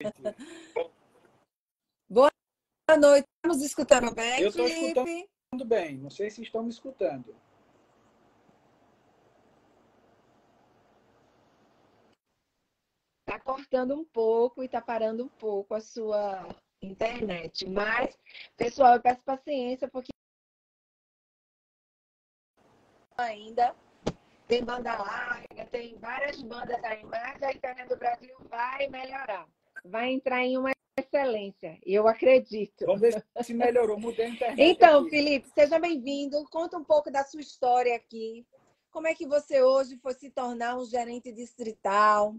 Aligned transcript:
Boa 2.08 2.30
noite. 2.98 3.28
Estamos 3.36 3.62
escutando 3.62 4.14
bem, 4.14 4.40
Eu 4.40 4.48
estou 4.48 4.66
Felipe? 4.66 5.00
escutando 5.00 5.64
bem. 5.66 5.98
Não 5.98 6.10
sei 6.10 6.30
se 6.30 6.42
estão 6.42 6.62
me 6.62 6.70
escutando. 6.70 7.36
Está 13.26 13.38
cortando 13.40 13.94
um 13.94 14.04
pouco 14.04 14.62
e 14.62 14.66
está 14.66 14.80
parando 14.80 15.24
um 15.24 15.28
pouco 15.28 15.74
a 15.74 15.80
sua 15.80 16.48
internet. 16.82 17.68
Mas, 17.68 18.18
pessoal, 18.56 18.94
eu 18.94 19.02
peço 19.02 19.22
paciência 19.22 19.86
porque 19.88 20.10
ainda 23.18 23.76
tem 24.48 24.64
banda 24.64 24.96
larga, 24.96 25.66
tem 25.66 25.96
várias 25.98 26.42
bandas 26.42 26.82
aí, 26.82 27.04
mas 27.04 27.42
a 27.42 27.52
internet 27.52 27.88
do 27.88 27.96
Brasil 27.96 28.34
vai 28.48 28.88
melhorar. 28.88 29.46
Vai 29.84 30.10
entrar 30.12 30.44
em 30.44 30.56
uma 30.56 30.72
excelência, 30.98 31.78
eu 31.84 32.06
acredito. 32.06 32.86
Vamos 32.86 33.00
ver 33.00 33.24
se 33.42 33.54
melhorou. 33.54 33.98
Mudei 33.98 34.26
a 34.26 34.28
internet. 34.28 34.60
Então, 34.60 35.00
aqui. 35.00 35.10
Felipe, 35.10 35.48
seja 35.48 35.78
bem-vindo. 35.78 36.44
Conta 36.50 36.76
um 36.76 36.84
pouco 36.84 37.10
da 37.10 37.24
sua 37.24 37.40
história 37.40 37.94
aqui. 37.96 38.46
Como 38.90 39.06
é 39.06 39.14
que 39.14 39.26
você 39.26 39.62
hoje 39.62 39.96
foi 39.96 40.14
se 40.14 40.30
tornar 40.30 40.76
um 40.76 40.84
gerente 40.84 41.32
distrital? 41.32 42.34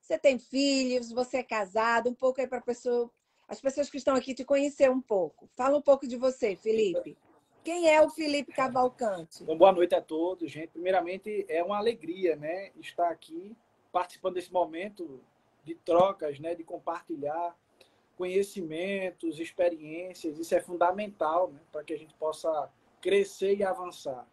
Você 0.00 0.18
tem 0.18 0.38
filhos, 0.38 1.12
você 1.12 1.38
é 1.38 1.42
casado, 1.42 2.10
um 2.10 2.14
pouco 2.14 2.40
aí 2.40 2.46
para 2.46 2.60
pessoa, 2.60 3.10
as 3.46 3.60
pessoas 3.60 3.88
que 3.88 3.98
estão 3.98 4.16
aqui 4.16 4.34
te 4.34 4.44
conhecer 4.44 4.90
um 4.90 5.00
pouco. 5.00 5.48
Fala 5.54 5.78
um 5.78 5.82
pouco 5.82 6.08
de 6.08 6.16
você, 6.16 6.56
Felipe. 6.56 7.16
Quem 7.62 7.88
é 7.88 8.02
o 8.02 8.10
Felipe 8.10 8.52
Cavalcante? 8.52 9.44
Então, 9.44 9.56
boa 9.56 9.70
noite 9.70 9.94
a 9.94 10.00
todos, 10.00 10.50
gente. 10.50 10.70
Primeiramente, 10.70 11.46
é 11.48 11.62
uma 11.62 11.78
alegria, 11.78 12.34
né, 12.34 12.72
estar 12.80 13.08
aqui 13.08 13.56
participando 13.92 14.34
desse 14.34 14.52
momento 14.52 15.20
de 15.64 15.74
trocas, 15.74 16.38
né, 16.38 16.54
de 16.54 16.64
compartilhar 16.64 17.56
conhecimentos, 18.16 19.38
experiências. 19.38 20.38
Isso 20.38 20.54
é 20.54 20.60
fundamental, 20.60 21.50
né, 21.50 21.60
para 21.70 21.82
que 21.82 21.92
a 21.92 21.98
gente 21.98 22.14
possa 22.14 22.70
crescer 23.00 23.56
e 23.56 23.64
avançar. 23.64 24.26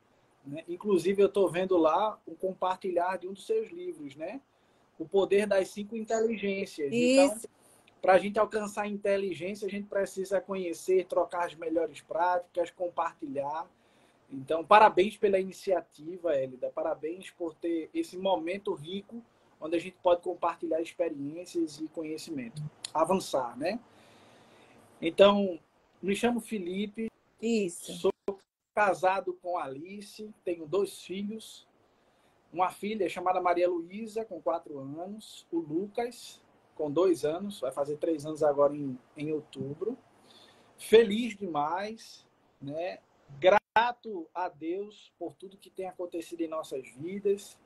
Né? 0.45 0.63
Inclusive, 0.67 1.21
eu 1.21 1.27
estou 1.27 1.49
vendo 1.49 1.77
lá 1.77 2.19
o 2.25 2.35
compartilhar 2.35 3.17
de 3.17 3.27
um 3.27 3.33
dos 3.33 3.45
seus 3.45 3.69
livros, 3.69 4.15
né? 4.15 4.41
O 4.97 5.07
poder 5.07 5.47
das 5.47 5.69
cinco 5.69 5.95
inteligências. 5.95 6.91
Então, 6.91 7.35
Isso. 7.35 7.47
para 8.01 8.13
a 8.13 8.17
gente 8.17 8.39
alcançar 8.39 8.83
a 8.83 8.87
inteligência, 8.87 9.67
a 9.67 9.71
gente 9.71 9.87
precisa 9.87 10.41
conhecer, 10.41 11.05
trocar 11.07 11.45
as 11.45 11.55
melhores 11.55 12.01
práticas, 12.01 12.69
compartilhar. 12.71 13.69
Então, 14.29 14.63
parabéns 14.63 15.17
pela 15.17 15.39
iniciativa, 15.39 16.35
Elida. 16.35 16.69
Parabéns 16.69 17.31
por 17.31 17.55
ter 17.55 17.89
esse 17.93 18.17
momento 18.17 18.73
rico 18.73 19.23
onde 19.59 19.75
a 19.75 19.79
gente 19.79 19.97
pode 20.01 20.21
compartilhar 20.21 20.81
experiências 20.81 21.79
e 21.79 21.87
conhecimento. 21.87 22.61
Avançar, 22.93 23.57
né? 23.57 23.79
Então, 25.01 25.59
me 26.01 26.15
chamo 26.15 26.39
Felipe, 26.39 27.09
Isso. 27.41 27.93
sou 27.93 28.11
casado 28.73 29.33
com 29.41 29.57
Alice, 29.57 30.33
tenho 30.43 30.65
dois 30.65 31.01
filhos. 31.01 31.67
Uma 32.51 32.71
filha 32.71 33.07
chamada 33.09 33.41
Maria 33.41 33.69
Luísa, 33.69 34.25
com 34.25 34.41
quatro 34.41 34.79
anos. 34.79 35.45
O 35.51 35.59
Lucas, 35.59 36.41
com 36.75 36.89
dois 36.89 37.25
anos, 37.25 37.59
vai 37.59 37.71
fazer 37.71 37.97
três 37.97 38.25
anos 38.25 38.41
agora 38.41 38.75
em, 38.75 38.97
em 39.17 39.31
outubro. 39.31 39.97
Feliz 40.77 41.35
demais, 41.35 42.25
né? 42.61 42.99
Grato 43.37 44.27
a 44.33 44.47
Deus 44.47 45.11
por 45.19 45.33
tudo 45.35 45.57
que 45.57 45.69
tem 45.69 45.87
acontecido 45.87 46.41
em 46.41 46.47
nossas 46.47 46.89
vidas. 46.95 47.57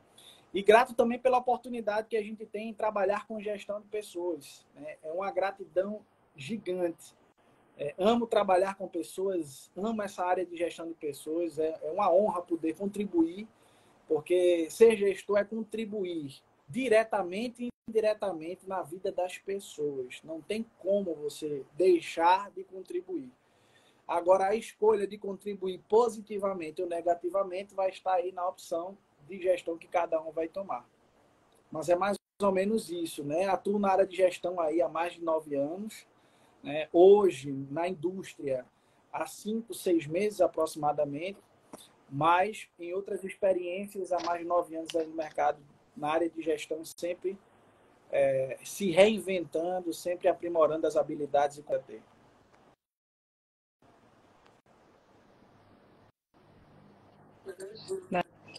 E 0.54 0.62
grato 0.62 0.94
também 0.94 1.18
pela 1.18 1.40
oportunidade 1.40 2.08
que 2.08 2.16
a 2.16 2.22
gente 2.22 2.46
tem 2.46 2.70
em 2.70 2.74
trabalhar 2.74 3.26
com 3.26 3.42
gestão 3.42 3.82
de 3.82 3.88
pessoas. 3.88 4.66
Né? 4.76 4.98
É 5.02 5.12
uma 5.12 5.32
gratidão 5.32 6.02
gigante. 6.36 7.16
É, 7.76 7.96
amo 7.98 8.28
trabalhar 8.28 8.76
com 8.76 8.88
pessoas, 8.88 9.72
amo 9.76 10.04
essa 10.04 10.24
área 10.24 10.46
de 10.46 10.56
gestão 10.56 10.88
de 10.88 10.94
pessoas. 10.94 11.58
É, 11.58 11.80
é 11.82 11.92
uma 11.92 12.14
honra 12.14 12.42
poder 12.44 12.76
contribuir, 12.76 13.48
porque 14.08 14.68
ser 14.70 14.96
gestor 14.96 15.40
é 15.40 15.44
contribuir 15.44 16.36
diretamente 16.70 17.64
e 17.64 17.70
indiretamente 17.90 18.68
na 18.68 18.84
vida 18.84 19.12
das 19.12 19.40
pessoas. 19.40 20.22
Não 20.24 20.40
tem 20.40 20.66
como 20.78 21.16
você 21.16 21.66
deixar 21.74 22.52
de 22.52 22.64
contribuir. 22.64 23.32
Agora, 24.08 24.50
a 24.50 24.56
escolha 24.56 25.08
de 25.08 25.18
contribuir 25.18 25.80
positivamente 25.90 26.82
ou 26.82 26.88
negativamente 26.88 27.74
vai 27.74 27.90
estar 27.90 28.14
aí 28.14 28.32
na 28.32 28.48
opção 28.48 28.98
de 29.28 29.42
gestão 29.42 29.78
que 29.78 29.88
cada 29.88 30.22
um 30.22 30.32
vai 30.32 30.48
tomar. 30.48 30.88
Mas 31.72 31.90
é 31.90 31.96
mais 31.96 32.18
ou 32.42 32.52
menos 32.52 32.90
isso, 32.90 33.24
né? 33.24 33.46
Atuo 33.46 33.80
na 33.80 33.92
área 33.92 34.06
de 34.06 34.16
gestão 34.16 34.60
aí 34.60 34.82
há 34.82 34.88
mais 34.88 35.14
de 35.14 35.24
nove 35.24 35.56
anos. 35.56 36.06
Né? 36.62 36.88
Hoje, 36.92 37.52
na 37.70 37.88
indústria, 37.88 38.66
há 39.12 39.26
cinco, 39.26 39.74
seis 39.74 40.08
meses 40.08 40.42
aproximadamente, 40.42 41.40
mas 42.10 42.68
em 42.80 42.94
outras 42.94 43.24
experiências 43.24 44.12
há 44.12 44.20
mais 44.24 44.42
de 44.42 44.48
nove 44.48 44.76
anos 44.76 44.96
aí 44.96 45.08
no 45.08 45.16
mercado, 45.16 45.60
na 45.96 46.12
área 46.12 46.30
de 46.30 46.42
gestão, 46.42 46.84
sempre 46.84 47.38
é, 48.12 48.58
se 48.64 48.92
reinventando, 48.92 49.92
sempre 49.94 50.28
aprimorando 50.28 50.88
as 50.88 50.96
habilidades 50.96 51.58
e 51.58 51.64
competências. 51.64 52.14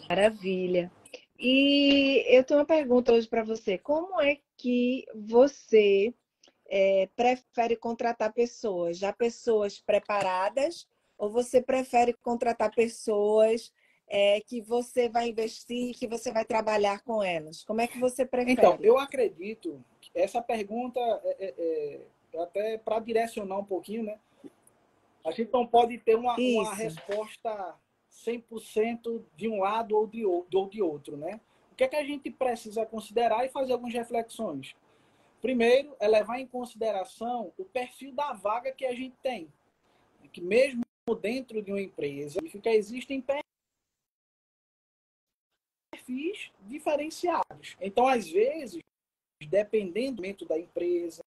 Maravilha. 0.08 0.90
E 1.38 2.24
eu 2.28 2.44
tenho 2.44 2.60
uma 2.60 2.66
pergunta 2.66 3.12
hoje 3.12 3.28
para 3.28 3.42
você. 3.42 3.76
Como 3.78 4.20
é 4.20 4.38
que 4.56 5.04
você 5.14 6.14
é, 6.68 7.08
prefere 7.16 7.76
contratar 7.76 8.32
pessoas? 8.32 8.98
Já 8.98 9.12
pessoas 9.12 9.80
preparadas 9.80 10.86
ou 11.18 11.30
você 11.30 11.60
prefere 11.60 12.12
contratar 12.12 12.74
pessoas 12.74 13.72
é, 14.08 14.40
que 14.40 14.60
você 14.60 15.08
vai 15.08 15.28
investir, 15.28 15.94
que 15.94 16.06
você 16.06 16.32
vai 16.32 16.44
trabalhar 16.44 17.02
com 17.02 17.22
elas? 17.22 17.64
Como 17.64 17.80
é 17.80 17.86
que 17.86 17.98
você 17.98 18.24
prefere? 18.24 18.52
Então, 18.52 18.78
eu 18.80 18.98
acredito 18.98 19.82
que 20.00 20.10
essa 20.14 20.42
pergunta 20.42 21.00
é, 21.00 21.36
é, 21.40 22.00
é 22.32 22.42
até 22.42 22.78
para 22.78 23.00
direcionar 23.00 23.58
um 23.58 23.64
pouquinho, 23.64 24.04
né? 24.04 24.18
A 25.24 25.30
gente 25.30 25.50
não 25.52 25.66
pode 25.66 25.96
ter 25.98 26.16
uma, 26.16 26.36
uma 26.36 26.74
resposta 26.74 27.74
100% 28.14 29.24
de 29.36 29.48
um 29.48 29.60
lado 29.60 29.96
ou 29.96 30.06
de, 30.06 30.24
ou 30.24 30.46
de 30.68 30.80
outro, 30.80 31.16
né? 31.16 31.40
O 31.72 31.74
que 31.74 31.82
é 31.82 31.88
que 31.88 31.96
a 31.96 32.04
gente 32.04 32.30
precisa 32.30 32.86
considerar 32.86 33.44
e 33.44 33.48
fazer 33.48 33.72
algumas 33.72 33.92
reflexões? 33.92 34.76
Primeiro, 35.42 35.96
é 35.98 36.06
levar 36.06 36.38
em 36.38 36.46
consideração 36.46 37.52
o 37.58 37.64
perfil 37.64 38.12
da 38.12 38.32
vaga 38.32 38.70
que 38.70 38.86
a 38.86 38.94
gente 38.94 39.16
tem. 39.22 39.52
Que 40.32 40.40
mesmo 40.40 40.84
dentro 41.20 41.60
de 41.60 41.72
uma 41.72 41.80
empresa, 41.80 42.38
existem 42.66 43.22
perfis 45.92 46.50
diferenciados. 46.62 47.76
Então, 47.80 48.06
às 48.06 48.28
vezes, 48.28 48.80
dependendo 49.48 50.22
da 50.46 50.58
empresa, 50.58 51.23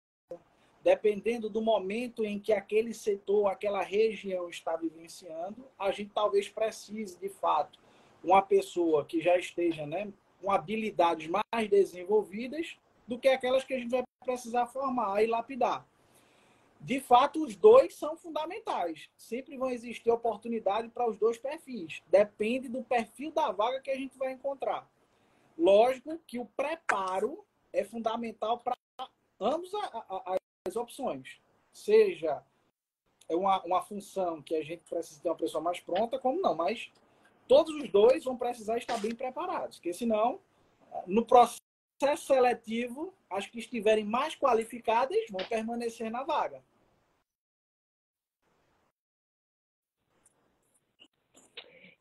dependendo 0.82 1.48
do 1.48 1.62
momento 1.62 2.25
em 2.25 2.38
que 2.38 2.53
aquele 2.53 2.93
setor, 2.93 3.47
aquela 3.47 3.82
região 3.82 4.48
está 4.48 4.76
vivenciando, 4.76 5.65
a 5.78 5.91
gente 5.91 6.10
talvez 6.12 6.48
precise, 6.48 7.19
de 7.19 7.28
fato, 7.28 7.78
uma 8.22 8.43
pessoa 8.43 9.04
que 9.04 9.20
já 9.20 9.37
esteja 9.37 9.87
né, 9.87 10.12
com 10.41 10.50
habilidades 10.50 11.28
mais 11.28 11.69
desenvolvidas 11.69 12.76
do 13.06 13.19
que 13.19 13.28
aquelas 13.28 13.65
que 13.65 13.75
a 13.75 13.78
gente 13.78 13.91
vai 13.91 14.03
precisar 14.25 14.66
formar 14.66 15.22
e 15.22 15.26
lapidar. 15.26 15.87
De 16.81 16.99
fato, 16.99 17.44
os 17.44 17.54
dois 17.54 17.94
são 17.94 18.16
fundamentais. 18.16 19.09
Sempre 19.16 19.56
vão 19.56 19.70
existir 19.70 20.10
oportunidade 20.10 20.88
para 20.88 21.09
os 21.09 21.16
dois 21.16 21.38
perfis. 21.38 22.02
Depende 22.08 22.69
do 22.69 22.82
perfil 22.82 23.31
da 23.31 23.52
vaga 23.52 23.81
que 23.81 23.90
a 23.90 23.96
gente 23.96 24.19
vai 24.19 24.32
encontrar. 24.32 24.90
Lógico 25.56 26.19
que 26.26 26.40
o 26.40 26.44
preparo 26.44 27.44
é 27.73 27.84
fundamental 27.84 28.58
para 28.58 28.76
ambos 29.40 29.73
a, 29.75 29.79
a, 29.79 30.37
as 30.67 30.76
opções. 30.76 31.41
Seja 31.73 32.43
uma, 33.29 33.62
uma 33.64 33.82
função 33.82 34.43
que 34.43 34.55
a 34.55 34.62
gente 34.62 34.82
precisa 34.88 35.20
ter 35.20 35.29
uma 35.29 35.37
pessoa 35.37 35.62
mais 35.62 35.81
pronta, 35.81 36.19
como 36.19 36.41
não, 36.41 36.55
mas 36.55 36.91
todos 37.49 37.75
os 37.75 37.91
dois 37.91 38.25
vão 38.25 38.37
precisar 38.37 38.79
estar 38.79 38.99
bem 39.00 39.14
preparados, 39.14 39.79
porque 39.79 39.93
senão, 39.93 40.41
no 41.06 41.25
processo 41.25 42.26
seletivo, 42.26 43.12
as 43.31 43.47
que 43.47 43.59
estiverem 43.59 44.05
mais 44.05 44.35
qualificadas 44.37 45.19
vão 45.31 45.44
permanecer 45.47 46.11
na 46.11 46.23
vaga. 46.23 46.62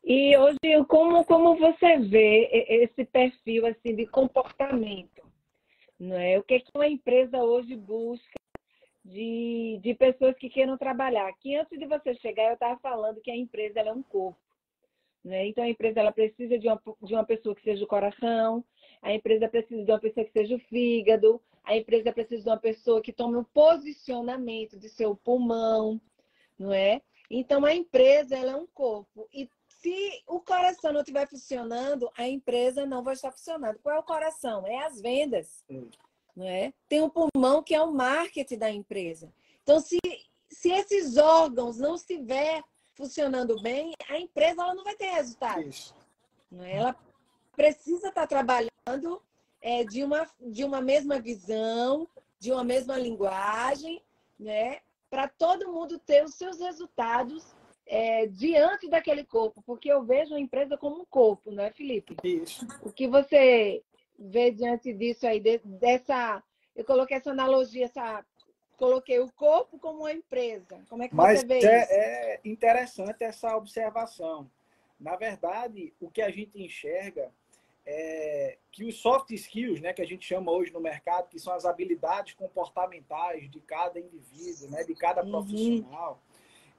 E 0.04 0.36
hoje, 0.36 0.58
como, 0.88 1.24
como 1.24 1.56
você 1.56 1.96
vê 1.98 2.48
esse 2.68 3.04
perfil 3.04 3.66
assim 3.66 3.94
de 3.94 4.04
comportamento? 4.06 5.22
Não 5.98 6.16
é? 6.16 6.36
O 6.40 6.42
que, 6.42 6.54
é 6.54 6.60
que 6.60 6.70
uma 6.74 6.88
empresa 6.88 7.38
hoje 7.38 7.76
busca 7.76 8.41
de, 9.04 9.80
de 9.82 9.94
pessoas 9.94 10.36
que 10.36 10.48
queiram 10.48 10.78
trabalhar? 10.78 11.32
Que 11.34 11.56
antes 11.56 11.78
de 11.78 11.86
você 11.86 12.14
chegar, 12.14 12.48
eu 12.48 12.54
estava 12.54 12.78
falando 12.80 13.20
que 13.20 13.30
a 13.30 13.36
empresa 13.36 13.80
é 13.80 13.92
um 13.92 14.02
corpo. 14.02 14.38
Né? 15.24 15.46
Então, 15.46 15.62
a 15.64 15.68
empresa 15.68 16.00
ela 16.00 16.12
precisa 16.12 16.58
de 16.58 16.66
uma, 16.66 16.80
de 17.02 17.14
uma 17.14 17.24
pessoa 17.24 17.54
que 17.54 17.62
seja 17.62 17.84
o 17.84 17.88
coração, 17.88 18.64
a 19.00 19.12
empresa 19.12 19.48
precisa 19.48 19.84
de 19.84 19.90
uma 19.90 19.98
pessoa 19.98 20.24
que 20.24 20.32
seja 20.32 20.54
o 20.54 20.58
fígado, 20.58 21.40
A 21.64 21.76
empresa 21.76 22.12
precisa 22.12 22.42
de 22.42 22.48
uma 22.48 22.58
pessoa 22.58 23.00
que 23.00 23.12
tome 23.12 23.36
um 23.36 23.44
posicionamento 23.44 24.76
de 24.76 24.88
seu 24.88 25.14
pulmão, 25.14 26.00
não 26.58 26.72
é? 26.72 27.00
Então 27.30 27.64
a 27.64 27.74
empresa 27.74 28.36
ela 28.36 28.52
é 28.52 28.56
um 28.56 28.66
corpo 28.66 29.28
e 29.32 29.48
se 29.68 30.22
o 30.28 30.38
coração 30.40 30.92
não 30.92 31.00
estiver 31.00 31.28
funcionando, 31.28 32.08
a 32.16 32.28
empresa 32.28 32.86
não 32.86 33.02
vai 33.02 33.14
estar 33.14 33.32
funcionando. 33.32 33.78
Qual 33.80 33.96
é 33.96 33.98
o 33.98 34.04
coração? 34.04 34.64
É 34.66 34.84
as 34.84 35.00
vendas. 35.00 35.64
Não 36.34 36.46
é? 36.46 36.72
Tem 36.88 37.02
o 37.02 37.10
pulmão, 37.10 37.62
que 37.62 37.74
é 37.74 37.82
o 37.82 37.92
marketing 37.92 38.58
da 38.58 38.70
empresa. 38.70 39.32
Então, 39.62 39.80
se, 39.80 39.98
se 40.48 40.70
esses 40.70 41.16
órgãos 41.16 41.78
não 41.78 41.94
estiver 41.94 42.62
funcionando 42.94 43.60
bem, 43.60 43.92
a 44.08 44.18
empresa 44.18 44.62
ela 44.62 44.74
não 44.74 44.84
vai 44.84 44.96
ter 44.96 45.10
resultado. 45.10 45.62
Isso. 45.62 45.94
Não 46.50 46.64
é? 46.64 46.76
Ela 46.76 46.96
precisa 47.54 48.08
estar 48.08 48.26
trabalhando 48.26 49.22
é, 49.60 49.84
de, 49.84 50.02
uma, 50.02 50.28
de 50.40 50.64
uma 50.64 50.80
mesma 50.80 51.20
visão, 51.20 52.08
de 52.38 52.50
uma 52.50 52.64
mesma 52.64 52.96
linguagem, 52.96 54.02
né? 54.38 54.80
para 55.12 55.28
todo 55.28 55.70
mundo 55.70 55.98
ter 55.98 56.24
os 56.24 56.34
seus 56.36 56.58
resultados 56.58 57.54
é, 57.86 58.26
diante 58.28 58.88
daquele 58.88 59.26
corpo, 59.26 59.62
porque 59.66 59.92
eu 59.92 60.02
vejo 60.02 60.34
a 60.34 60.40
empresa 60.40 60.78
como 60.78 61.02
um 61.02 61.04
corpo, 61.04 61.50
não 61.50 61.62
é, 61.62 61.70
Felipe? 61.70 62.16
Isso. 62.24 62.66
O 62.82 62.90
que 62.90 63.06
você 63.06 63.82
vê 64.22 64.50
diante 64.50 64.92
disso 64.92 65.26
aí, 65.26 65.40
dessa. 65.40 66.42
Eu 66.74 66.84
coloquei 66.84 67.16
essa 67.16 67.30
analogia, 67.30 67.84
essa, 67.84 68.24
coloquei 68.76 69.18
o 69.20 69.30
corpo 69.32 69.78
como 69.78 70.00
uma 70.00 70.12
empresa. 70.12 70.82
Como 70.88 71.02
é 71.02 71.08
que 71.08 71.14
Mas 71.14 71.40
você 71.40 71.46
vê 71.46 71.54
é, 71.54 71.58
isso? 71.58 71.92
É 71.92 72.40
interessante 72.44 73.22
essa 73.22 73.56
observação. 73.56 74.50
Na 74.98 75.16
verdade, 75.16 75.92
o 76.00 76.10
que 76.10 76.22
a 76.22 76.30
gente 76.30 76.62
enxerga 76.62 77.30
é 77.84 78.56
que 78.70 78.84
os 78.84 78.96
soft 78.98 79.30
skills, 79.32 79.80
né, 79.80 79.92
que 79.92 80.00
a 80.00 80.06
gente 80.06 80.24
chama 80.24 80.52
hoje 80.52 80.72
no 80.72 80.80
mercado, 80.80 81.28
que 81.28 81.38
são 81.38 81.52
as 81.52 81.64
habilidades 81.64 82.34
comportamentais 82.34 83.50
de 83.50 83.60
cada 83.60 83.98
indivíduo, 83.98 84.70
né, 84.70 84.84
de 84.84 84.94
cada 84.94 85.22
uhum. 85.24 85.30
profissional, 85.30 86.12
uhum 86.12 86.32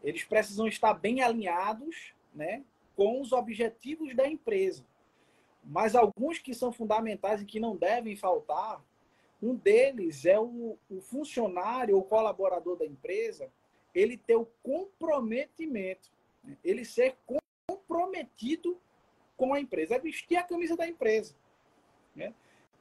eles 0.03 0.23
precisam 0.25 0.67
estar 0.67 0.93
bem 0.93 1.21
alinhados 1.21 2.13
né, 2.35 2.63
com 2.95 3.21
os 3.21 3.31
objetivos 3.31 4.13
da 4.13 4.27
empresa. 4.27 4.85
Mas 5.63 5.95
alguns 5.95 6.39
que 6.39 6.53
são 6.53 6.71
fundamentais 6.71 7.41
e 7.41 7.45
que 7.45 7.59
não 7.59 7.75
devem 7.75 8.15
faltar, 8.15 8.83
um 9.41 9.55
deles 9.55 10.25
é 10.25 10.39
o, 10.39 10.77
o 10.89 11.01
funcionário 11.01 11.95
ou 11.95 12.03
colaborador 12.03 12.77
da 12.77 12.85
empresa, 12.85 13.51
ele 13.93 14.17
ter 14.17 14.35
o 14.35 14.47
comprometimento, 14.61 16.09
né, 16.43 16.57
ele 16.63 16.83
ser 16.83 17.15
comprometido 17.67 18.79
com 19.37 19.53
a 19.53 19.59
empresa, 19.59 19.95
é 19.95 19.99
vestir 19.99 20.37
a 20.37 20.43
camisa 20.43 20.75
da 20.75 20.87
empresa. 20.87 21.35
Né? 22.15 22.33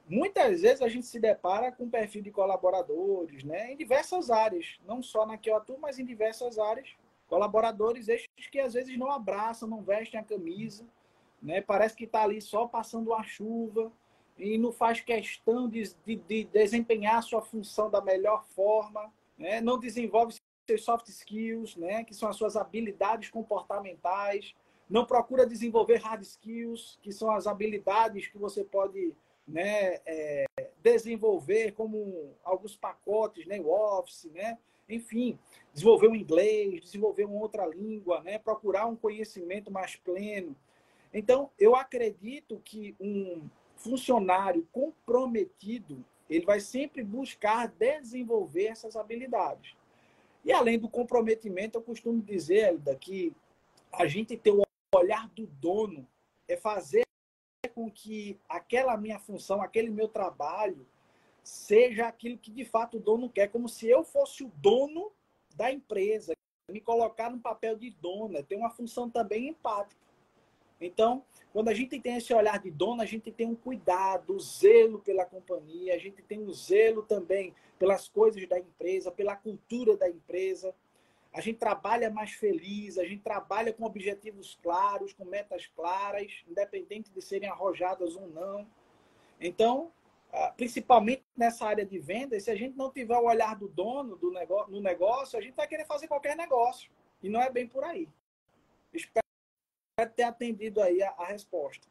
Muitas 0.08 0.62
vezes 0.62 0.82
a 0.82 0.88
gente 0.88 1.06
se 1.06 1.19
depara 1.19 1.73
com 1.73 1.88
perfil 1.88 2.23
de 2.23 2.31
colaboradores, 2.31 3.44
né, 3.44 3.73
em 3.73 3.76
diversas 3.76 4.31
áreas, 4.31 4.79
não 4.87 5.02
só 5.02 5.26
na 5.26 5.37
que 5.37 5.50
eu 5.50 5.56
atuo, 5.56 5.79
mas 5.79 5.99
em 5.99 6.05
diversas 6.05 6.58
áreas, 6.58 6.96
Colaboradores 7.32 8.08
estes 8.08 8.46
que 8.49 8.61
às 8.61 8.75
vezes 8.75 8.94
não 8.99 9.11
abraçam, 9.11 9.67
não 9.67 9.81
vestem 9.81 10.20
a 10.20 10.23
camisa, 10.23 10.84
né? 11.42 11.60
Parece 11.60 11.96
que 11.96 12.04
está 12.04 12.22
ali 12.22 12.40
só 12.40 12.66
passando 12.66 13.12
a 13.12 13.22
chuva 13.22 13.92
e 14.38 14.56
não 14.56 14.72
faz 14.72 15.00
questão 15.00 15.68
de, 15.68 15.82
de, 16.04 16.16
de 16.16 16.44
desempenhar 16.44 17.22
sua 17.22 17.42
função 17.42 17.90
da 17.90 18.00
melhor 18.00 18.44
forma, 18.44 19.12
né? 19.36 19.60
Não 19.60 19.78
desenvolve 19.78 20.34
seus 20.66 20.84
soft 20.84 21.08
skills, 21.08 21.76
né? 21.76 22.04
Que 22.04 22.14
são 22.14 22.28
as 22.28 22.36
suas 22.36 22.56
habilidades 22.56 23.30
comportamentais. 23.30 24.54
Não 24.88 25.04
procura 25.04 25.46
desenvolver 25.46 25.96
hard 25.96 26.22
skills, 26.22 26.98
que 27.02 27.12
são 27.12 27.30
as 27.30 27.46
habilidades 27.46 28.28
que 28.28 28.38
você 28.38 28.62
pode 28.62 29.14
né, 29.46 30.00
é, 30.06 30.44
desenvolver 30.82 31.72
como 31.72 32.34
alguns 32.44 32.76
pacotes, 32.76 33.46
né, 33.46 33.60
o 33.60 33.68
Office, 33.68 34.30
né? 34.32 34.58
enfim, 34.88 35.38
desenvolver 35.72 36.08
um 36.08 36.14
inglês, 36.14 36.82
desenvolver 36.82 37.24
uma 37.24 37.40
outra 37.40 37.66
língua, 37.66 38.20
né? 38.22 38.38
procurar 38.38 38.86
um 38.86 38.96
conhecimento 38.96 39.70
mais 39.70 39.96
pleno. 39.96 40.56
Então, 41.12 41.50
eu 41.58 41.76
acredito 41.76 42.60
que 42.64 42.96
um 43.00 43.48
funcionário 43.76 44.66
comprometido, 44.72 46.04
ele 46.30 46.44
vai 46.44 46.60
sempre 46.60 47.02
buscar 47.02 47.68
desenvolver 47.68 48.66
essas 48.66 48.96
habilidades. 48.96 49.76
E 50.44 50.52
além 50.52 50.78
do 50.78 50.88
comprometimento, 50.88 51.78
eu 51.78 51.82
costumo 51.82 52.22
dizer, 52.22 52.68
Elida, 52.68 52.96
que 52.96 53.34
a 53.92 54.06
gente 54.06 54.36
ter 54.36 54.50
o 54.50 54.62
olhar 54.94 55.28
do 55.28 55.46
dono 55.46 56.06
é 56.48 56.56
fazer 56.56 57.02
com 57.74 57.90
que 57.90 58.38
aquela 58.48 58.96
minha 58.96 59.18
função, 59.18 59.62
aquele 59.62 59.90
meu 59.90 60.08
trabalho, 60.08 60.86
seja 61.42 62.06
aquilo 62.06 62.38
que 62.38 62.50
de 62.50 62.64
fato 62.64 62.96
o 62.96 63.00
dono 63.00 63.28
quer, 63.28 63.48
como 63.48 63.68
se 63.68 63.88
eu 63.88 64.04
fosse 64.04 64.44
o 64.44 64.52
dono 64.56 65.12
da 65.54 65.70
empresa, 65.72 66.32
me 66.70 66.80
colocar 66.80 67.30
no 67.30 67.40
papel 67.40 67.76
de 67.76 67.90
dono, 67.90 68.42
tem 68.42 68.58
uma 68.58 68.70
função 68.70 69.10
também 69.10 69.48
empática. 69.48 70.00
Então, 70.84 71.25
quando 71.52 71.69
a 71.69 71.75
gente 71.75 72.00
tem 72.00 72.17
esse 72.17 72.32
olhar 72.34 72.58
de 72.58 72.70
dono, 72.70 73.02
a 73.02 73.06
gente 73.06 73.31
tem 73.31 73.46
um 73.46 73.55
cuidado, 73.55 74.34
um 74.34 74.40
zelo 74.40 74.99
pela 74.99 75.25
companhia, 75.25 75.94
a 75.94 75.99
gente 75.99 76.23
tem 76.23 76.40
um 76.40 76.52
zelo 76.52 77.02
também 77.02 77.55
pelas 77.79 78.08
coisas 78.08 78.46
da 78.49 78.58
empresa, 78.58 79.11
pela 79.11 79.37
cultura 79.37 79.96
da 79.96 80.08
empresa. 80.08 80.75
A 81.32 81.40
gente 81.40 81.58
trabalha 81.58 82.11
mais 82.11 82.32
feliz, 82.32 82.99
a 82.99 83.05
gente 83.05 83.23
trabalha 83.23 83.73
com 83.73 83.84
objetivos 83.84 84.58
claros, 84.62 85.12
com 85.12 85.25
metas 85.25 85.67
claras, 85.67 86.43
independente 86.49 87.11
de 87.11 87.23
serem 87.23 87.49
arrojadas 87.49 88.17
ou 88.17 88.29
não. 88.29 88.67
Então, 89.40 89.93
ah, 90.32 90.52
principalmente 90.56 91.23
nessa 91.37 91.67
área 91.67 91.84
de 91.84 91.99
vendas, 91.99 92.44
se 92.44 92.50
a 92.50 92.56
gente 92.56 92.76
não 92.76 92.90
tiver 92.90 93.17
o 93.17 93.26
olhar 93.26 93.56
do 93.56 93.69
dono 93.69 94.17
do 94.17 94.31
negócio, 94.31 94.73
no 94.73 94.81
negócio, 94.81 95.38
a 95.38 95.43
gente 95.43 95.55
vai 95.55 95.69
querer 95.69 95.87
fazer 95.87 96.08
qualquer 96.08 96.37
negócio. 96.37 96.90
E 97.23 97.29
não 97.29 97.40
é 97.40 97.50
bem 97.50 97.67
por 97.67 97.84
aí. 97.84 98.08
Espero 98.93 99.21
ter 99.96 100.22
atendido 100.22 100.80
aí 100.80 101.02
a, 101.02 101.10
a 101.10 101.26
resposta. 101.26 101.86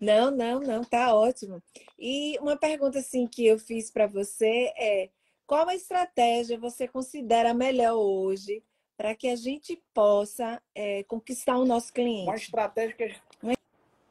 Não, 0.00 0.30
não, 0.30 0.60
não, 0.60 0.84
tá 0.84 1.14
ótimo. 1.14 1.60
E 1.98 2.38
uma 2.38 2.56
pergunta 2.56 3.00
assim 3.00 3.26
que 3.26 3.44
eu 3.44 3.58
fiz 3.58 3.90
para 3.90 4.06
você 4.06 4.72
é: 4.76 5.10
qual 5.46 5.68
a 5.68 5.74
estratégia 5.74 6.58
você 6.58 6.86
considera 6.86 7.52
melhor 7.52 7.94
hoje 7.94 8.62
para 8.96 9.14
que 9.14 9.28
a 9.28 9.36
gente 9.36 9.82
possa 9.92 10.62
é, 10.74 11.02
conquistar 11.04 11.56
o 11.56 11.64
nosso 11.64 11.92
cliente? 11.92 12.28
Uma 12.28 12.36
estratégia 12.36 12.96
que 12.96 13.02
a 13.02 13.08
gente... 13.08 13.22
Uma 13.42 13.54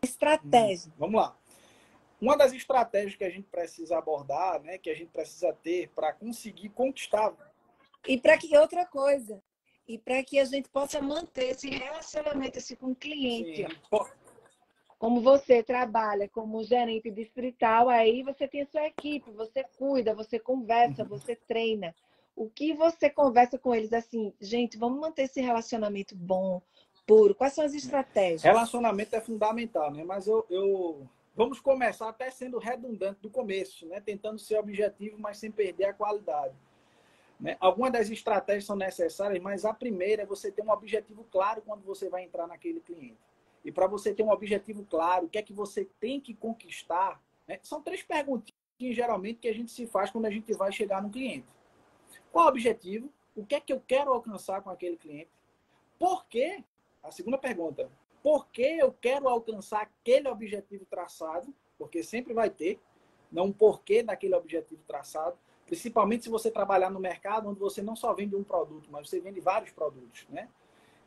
estratégia. 0.04 0.92
Hum, 0.92 0.96
vamos 0.98 1.22
lá. 1.22 1.38
Uma 2.20 2.36
das 2.36 2.52
estratégias 2.52 3.16
que 3.16 3.24
a 3.24 3.30
gente 3.30 3.48
precisa 3.48 3.98
abordar, 3.98 4.62
né, 4.64 4.78
que 4.78 4.90
a 4.90 4.96
gente 4.96 5.12
precisa 5.12 5.54
ter 5.54 5.90
para 5.90 6.12
conseguir 6.12 6.70
conquistar. 6.70 7.34
E 8.08 8.20
para 8.20 8.38
que 8.38 8.58
outra 8.58 8.86
coisa, 8.86 9.42
e 9.88 9.98
para 9.98 10.24
que 10.24 10.40
a 10.40 10.46
gente 10.46 10.70
possa 10.70 11.02
manter 11.02 11.52
esse 11.52 11.70
relacionamento 11.70 12.58
assim, 12.58 12.76
com 12.76 12.88
o 12.88 12.96
cliente. 12.96 13.66
Como 15.00 15.22
você 15.22 15.62
trabalha 15.62 16.28
como 16.28 16.64
gerente 16.64 17.12
distrital, 17.12 17.88
aí 17.88 18.24
você 18.24 18.48
tem 18.48 18.64
a 18.64 18.68
sua 18.68 18.88
equipe, 18.88 19.32
você 19.32 19.64
cuida, 19.78 20.16
você 20.16 20.40
conversa, 20.40 21.04
uhum. 21.04 21.10
você 21.10 21.36
treina. 21.36 21.96
O 22.36 22.50
que 22.50 22.74
você 22.74 23.10
conversa 23.10 23.58
com 23.58 23.74
eles 23.74 23.94
assim, 23.94 24.34
gente, 24.42 24.78
vamos 24.78 25.00
manter 25.00 25.24
esse 25.24 25.40
relacionamento 25.40 26.16
bom, 26.16 26.62
puro. 27.06 27.36
Quais 27.36 27.54
são 27.54 27.64
as 27.64 27.74
estratégias? 27.74 28.44
Relacionamento 28.44 29.16
é 29.16 29.22
fundamental, 29.22 29.92
né? 29.92 30.04
Mas 30.04 30.28
eu, 30.28 30.46
eu 30.50 31.08
Vamos 31.38 31.60
começar 31.60 32.10
até 32.10 32.32
sendo 32.32 32.58
redundante 32.58 33.22
do 33.22 33.30
começo, 33.30 33.86
né? 33.86 34.02
tentando 34.02 34.40
ser 34.40 34.58
objetivo, 34.58 35.20
mas 35.20 35.38
sem 35.38 35.52
perder 35.52 35.86
a 35.86 35.94
qualidade. 35.94 36.56
Né? 37.40 37.56
Algumas 37.60 37.92
das 37.92 38.10
estratégias 38.10 38.66
são 38.66 38.76
necessárias, 38.76 39.42
mas 39.42 39.66
a 39.66 39.74
primeira 39.74 40.24
é 40.24 40.26
você 40.26 40.52
ter 40.52 40.64
um 40.64 40.72
objetivo 40.72 41.26
claro 41.32 41.62
quando 41.62 41.84
você 41.84 42.10
vai 42.10 42.24
entrar 42.24 42.48
naquele 42.48 42.80
cliente. 42.80 43.18
E 43.64 43.72
para 43.72 43.88
você 43.88 44.14
ter 44.14 44.24
um 44.24 44.32
objetivo 44.32 44.86
claro, 44.86 45.26
o 45.26 45.30
que 45.30 45.38
é 45.38 45.42
que 45.42 45.54
você 45.54 45.86
tem 46.00 46.20
que 46.20 46.34
conquistar, 46.34 47.22
né? 47.48 47.60
são 47.64 47.82
três 47.82 48.02
perguntinhas 48.02 48.56
geralmente 48.80 49.40
que 49.40 49.48
a 49.48 49.54
gente 49.54 49.72
se 49.72 49.88
faz 49.88 50.12
quando 50.12 50.26
a 50.26 50.32
gente 50.32 50.54
vai 50.54 50.72
chegar 50.72 51.02
no 51.02 51.10
cliente. 51.10 51.48
Qual 52.32 52.46
o 52.46 52.50
objetivo? 52.50 53.12
O 53.36 53.46
que 53.46 53.56
é 53.56 53.60
que 53.60 53.74
eu 53.74 53.82
quero 53.86 54.14
alcançar 54.14 54.62
com 54.62 54.70
aquele 54.70 54.98
cliente? 54.98 55.30
Por 55.98 56.26
quê? 56.28 56.64
A 57.04 57.12
segunda 57.12 57.38
pergunta, 57.38 57.90
por 58.22 58.48
que 58.50 58.62
eu 58.62 58.92
quero 58.92 59.28
alcançar 59.28 59.82
aquele 59.82 60.28
objetivo 60.28 60.86
traçado, 60.86 61.54
porque 61.78 62.04
sempre 62.04 62.34
vai 62.34 62.50
ter, 62.50 62.80
não 63.32 63.46
um 63.46 63.54
porquê 63.54 64.04
daquele 64.04 64.36
objetivo 64.36 64.82
traçado, 64.88 65.38
principalmente 65.68 66.24
se 66.24 66.30
você 66.30 66.50
trabalhar 66.50 66.90
no 66.90 67.00
mercado 67.00 67.50
onde 67.50 67.60
você 67.60 67.82
não 67.82 67.96
só 67.96 68.14
vende 68.14 68.36
um 68.36 68.44
produto, 68.44 68.90
mas 68.90 69.08
você 69.08 69.20
vende 69.20 69.42
vários 69.42 69.70
produtos, 69.72 70.26
né? 70.30 70.50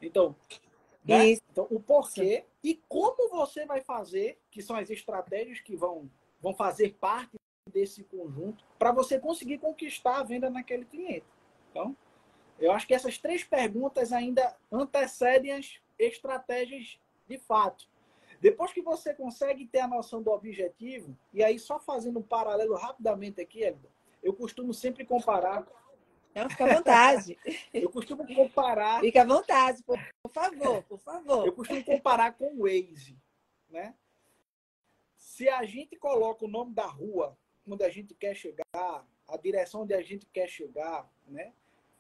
Então, 0.00 0.36
né? 1.04 1.30
então 1.50 1.66
o 1.70 1.80
porquê 1.80 2.44
e 2.62 2.80
como 2.86 3.30
você 3.30 3.64
vai 3.64 3.80
fazer, 3.80 4.38
que 4.50 4.62
são 4.62 4.76
as 4.76 4.90
estratégias 4.90 5.60
que 5.60 5.74
vão, 5.74 6.10
vão 6.40 6.54
fazer 6.54 6.94
parte 7.00 7.32
desse 7.72 8.04
conjunto, 8.04 8.62
para 8.78 8.92
você 8.92 9.18
conseguir 9.18 9.58
conquistar 9.58 10.18
a 10.18 10.22
venda 10.22 10.50
naquele 10.50 10.84
cliente. 10.84 11.26
Então, 11.70 11.96
eu 12.58 12.72
acho 12.72 12.86
que 12.86 12.94
essas 12.94 13.16
três 13.16 13.42
perguntas 13.42 14.12
ainda 14.12 14.54
antecedem 14.70 15.52
as 15.52 15.80
estratégias 15.98 16.98
de 17.26 17.38
fato. 17.38 17.88
Depois 18.40 18.72
que 18.72 18.82
você 18.82 19.14
consegue 19.14 19.66
ter 19.66 19.80
a 19.80 19.88
noção 19.88 20.22
do 20.22 20.30
objetivo, 20.30 21.16
e 21.32 21.42
aí 21.42 21.58
só 21.58 21.78
fazendo 21.78 22.18
um 22.18 22.22
paralelo 22.22 22.74
rapidamente 22.74 23.40
aqui, 23.40 23.62
Elida, 23.62 23.88
eu 24.22 24.32
costumo 24.32 24.72
sempre 24.72 25.04
comparar. 25.04 25.66
Não, 26.34 26.48
fica 26.48 26.64
à 26.64 26.74
vontade. 26.74 27.38
eu 27.74 27.90
costumo 27.90 28.26
comparar. 28.34 29.00
Fica 29.00 29.22
à 29.22 29.24
vontade, 29.24 29.82
por, 29.82 29.98
por 30.22 30.32
favor, 30.32 30.82
por 30.84 30.98
favor. 30.98 31.46
Eu 31.46 31.52
costumo 31.52 31.84
comparar 31.84 32.32
com 32.34 32.54
o 32.54 32.62
Waze, 32.62 33.16
né? 33.68 33.94
Se 35.16 35.48
a 35.48 35.64
gente 35.64 35.96
coloca 35.96 36.44
o 36.44 36.48
nome 36.48 36.72
da 36.74 36.86
rua 36.86 37.36
onde 37.66 37.84
a 37.84 37.90
gente 37.90 38.14
quer 38.14 38.34
chegar, 38.34 39.06
a 39.28 39.36
direção 39.36 39.82
onde 39.82 39.94
a 39.94 40.02
gente 40.02 40.26
quer 40.26 40.48
chegar, 40.48 41.08
né? 41.26 41.52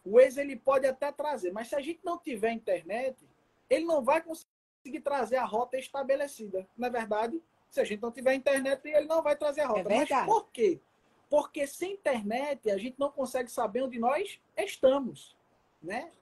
O 0.04 0.18
Waze 0.18 0.40
ele 0.40 0.56
pode 0.56 0.86
até 0.86 1.12
trazer, 1.12 1.52
mas 1.52 1.68
se 1.68 1.74
a 1.74 1.80
gente 1.80 2.00
não 2.04 2.18
tiver 2.18 2.52
internet, 2.52 3.28
ele 3.68 3.84
não 3.84 4.02
vai 4.02 4.22
conseguir 4.22 5.00
trazer 5.02 5.36
a 5.36 5.44
rota 5.44 5.76
estabelecida. 5.76 6.66
Na 6.76 6.86
é 6.86 6.90
verdade, 6.90 7.42
se 7.70 7.80
a 7.80 7.84
gente 7.84 8.00
não 8.00 8.10
tiver 8.10 8.34
internet, 8.34 8.86
ele 8.88 9.06
não 9.06 9.22
vai 9.22 9.36
trazer 9.36 9.60
a 9.60 9.66
rota. 9.66 9.92
É 9.92 9.96
mas 9.98 10.26
por 10.26 10.50
quê? 10.50 10.80
Porque 11.30 11.66
sem 11.66 11.94
internet 11.94 12.70
a 12.70 12.76
gente 12.76 12.98
não 12.98 13.10
consegue 13.10 13.50
saber 13.50 13.82
onde 13.82 13.98
nós 13.98 14.38
estamos, 14.58 15.34
né? 15.82 16.12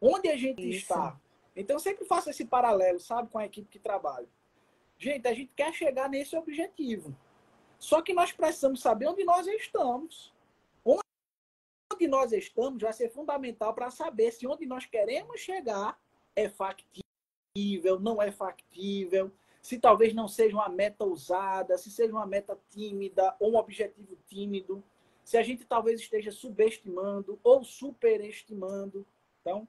Onde 0.00 0.28
a 0.28 0.36
gente 0.36 0.68
Isso. 0.68 0.80
está. 0.80 1.20
Então 1.54 1.76
eu 1.76 1.80
sempre 1.80 2.04
faço 2.04 2.30
esse 2.30 2.44
paralelo, 2.44 2.98
sabe, 2.98 3.30
com 3.30 3.38
a 3.38 3.46
equipe 3.46 3.68
que 3.68 3.78
trabalha. 3.78 4.26
Gente, 4.98 5.28
a 5.28 5.34
gente 5.34 5.52
quer 5.54 5.72
chegar 5.72 6.08
nesse 6.08 6.36
objetivo. 6.36 7.16
Só 7.78 8.02
que 8.02 8.12
nós 8.12 8.32
precisamos 8.32 8.80
saber 8.80 9.06
onde 9.06 9.24
nós 9.24 9.46
estamos 9.46 10.34
onde 11.94 12.08
nós 12.08 12.32
estamos 12.32 12.82
vai 12.82 12.92
ser 12.92 13.10
fundamental 13.10 13.72
para 13.72 13.90
saber 13.90 14.32
se 14.32 14.46
onde 14.46 14.66
nós 14.66 14.84
queremos 14.84 15.40
chegar 15.40 15.98
é 16.34 16.48
factível, 16.48 18.00
não 18.00 18.20
é 18.20 18.32
factível, 18.32 19.30
se 19.64 19.78
talvez 19.78 20.12
não 20.12 20.28
seja 20.28 20.54
uma 20.54 20.68
meta 20.68 21.06
usada, 21.06 21.78
se 21.78 21.90
seja 21.90 22.12
uma 22.12 22.26
meta 22.26 22.54
tímida 22.68 23.34
ou 23.40 23.52
um 23.52 23.56
objetivo 23.56 24.14
tímido, 24.26 24.84
se 25.24 25.38
a 25.38 25.42
gente 25.42 25.64
talvez 25.64 26.02
esteja 26.02 26.30
subestimando 26.30 27.40
ou 27.42 27.64
superestimando. 27.64 29.06
Então, 29.40 29.66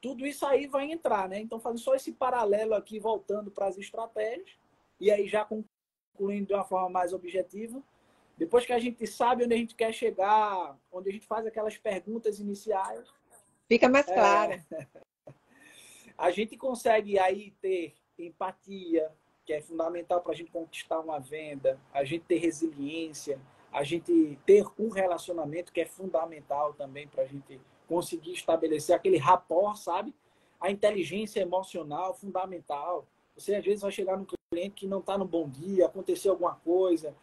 tudo 0.00 0.26
isso 0.26 0.44
aí 0.44 0.66
vai 0.66 0.90
entrar, 0.90 1.28
né? 1.28 1.38
Então, 1.38 1.60
fazendo 1.60 1.78
só 1.78 1.94
esse 1.94 2.10
paralelo 2.10 2.74
aqui, 2.74 2.98
voltando 2.98 3.52
para 3.52 3.68
as 3.68 3.78
estratégias, 3.78 4.58
e 4.98 5.12
aí 5.12 5.28
já 5.28 5.44
concluindo 5.44 6.48
de 6.48 6.54
uma 6.54 6.64
forma 6.64 6.88
mais 6.88 7.12
objetiva, 7.12 7.80
depois 8.36 8.66
que 8.66 8.72
a 8.72 8.80
gente 8.80 9.06
sabe 9.06 9.44
onde 9.44 9.54
a 9.54 9.58
gente 9.58 9.76
quer 9.76 9.92
chegar, 9.94 10.76
onde 10.90 11.08
a 11.08 11.12
gente 11.12 11.26
faz 11.28 11.46
aquelas 11.46 11.78
perguntas 11.78 12.40
iniciais. 12.40 13.08
Fica 13.68 13.88
mais 13.88 14.06
claro. 14.06 14.54
É, 14.54 14.86
a 16.18 16.32
gente 16.32 16.56
consegue 16.56 17.16
aí 17.16 17.52
ter 17.60 17.94
empatia, 18.26 19.10
que 19.44 19.52
é 19.52 19.60
fundamental 19.60 20.20
para 20.20 20.32
a 20.32 20.34
gente 20.34 20.50
conquistar 20.50 21.00
uma 21.00 21.18
venda, 21.18 21.80
a 21.92 22.04
gente 22.04 22.24
ter 22.24 22.38
resiliência, 22.38 23.40
a 23.72 23.82
gente 23.82 24.38
ter 24.44 24.64
um 24.78 24.88
relacionamento 24.88 25.72
que 25.72 25.80
é 25.80 25.86
fundamental 25.86 26.74
também 26.74 27.06
para 27.08 27.22
a 27.22 27.26
gente 27.26 27.60
conseguir 27.86 28.32
estabelecer 28.32 28.94
aquele 28.94 29.16
rapport, 29.16 29.76
sabe? 29.76 30.14
A 30.60 30.70
inteligência 30.70 31.40
emocional 31.40 32.14
fundamental. 32.14 33.06
Você 33.36 33.54
às 33.54 33.64
vezes 33.64 33.82
vai 33.82 33.92
chegar 33.92 34.16
num 34.16 34.26
cliente 34.52 34.74
que 34.74 34.86
não 34.86 34.98
está 35.00 35.16
no 35.16 35.24
bom 35.24 35.48
dia, 35.48 35.86
aconteceu 35.86 36.32
alguma 36.32 36.56
coisa. 36.56 37.14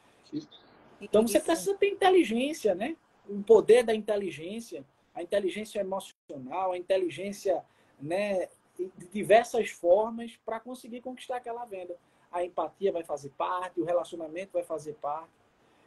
Então 1.00 1.28
você 1.28 1.40
precisa 1.40 1.76
ter 1.76 1.90
inteligência, 1.90 2.74
né? 2.74 2.96
O 3.28 3.44
poder 3.44 3.84
da 3.84 3.94
inteligência, 3.94 4.86
a 5.14 5.22
inteligência 5.22 5.80
emocional, 5.80 6.72
a 6.72 6.78
inteligência, 6.78 7.64
né, 8.00 8.50
de 8.78 9.08
diversas 9.08 9.70
formas 9.70 10.38
para 10.46 10.60
conseguir 10.60 11.02
conquistar 11.02 11.38
aquela 11.38 11.66
venda. 11.66 11.96
A 12.32 12.44
empatia 12.44 12.92
vai 12.92 13.04
fazer 13.04 13.30
parte, 13.38 13.80
o 13.80 13.86
relacionamento 13.86 14.54
vai 14.54 14.64
fazer 14.64 14.94
parte. 14.96 15.32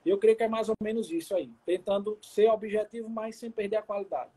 Eu 0.04 0.18
creio 0.18 0.36
que 0.36 0.44
é 0.44 0.48
mais 0.48 0.68
ou 0.68 0.74
menos 0.82 1.10
isso 1.10 1.34
aí, 1.34 1.52
tentando 1.66 2.18
ser 2.22 2.48
objetivo, 2.48 3.08
mas 3.08 3.36
sem 3.36 3.50
perder 3.50 3.76
a 3.76 3.82
qualidade. 3.82 4.30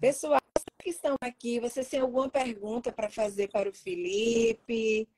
Pessoal 0.00 0.40
que 0.78 0.90
estão 0.90 1.16
aqui, 1.20 1.60
vocês 1.60 1.88
têm 1.88 2.00
alguma 2.00 2.28
pergunta 2.28 2.92
para 2.92 3.10
fazer 3.10 3.48
para 3.48 3.68
o 3.68 3.74
Felipe? 3.74 5.08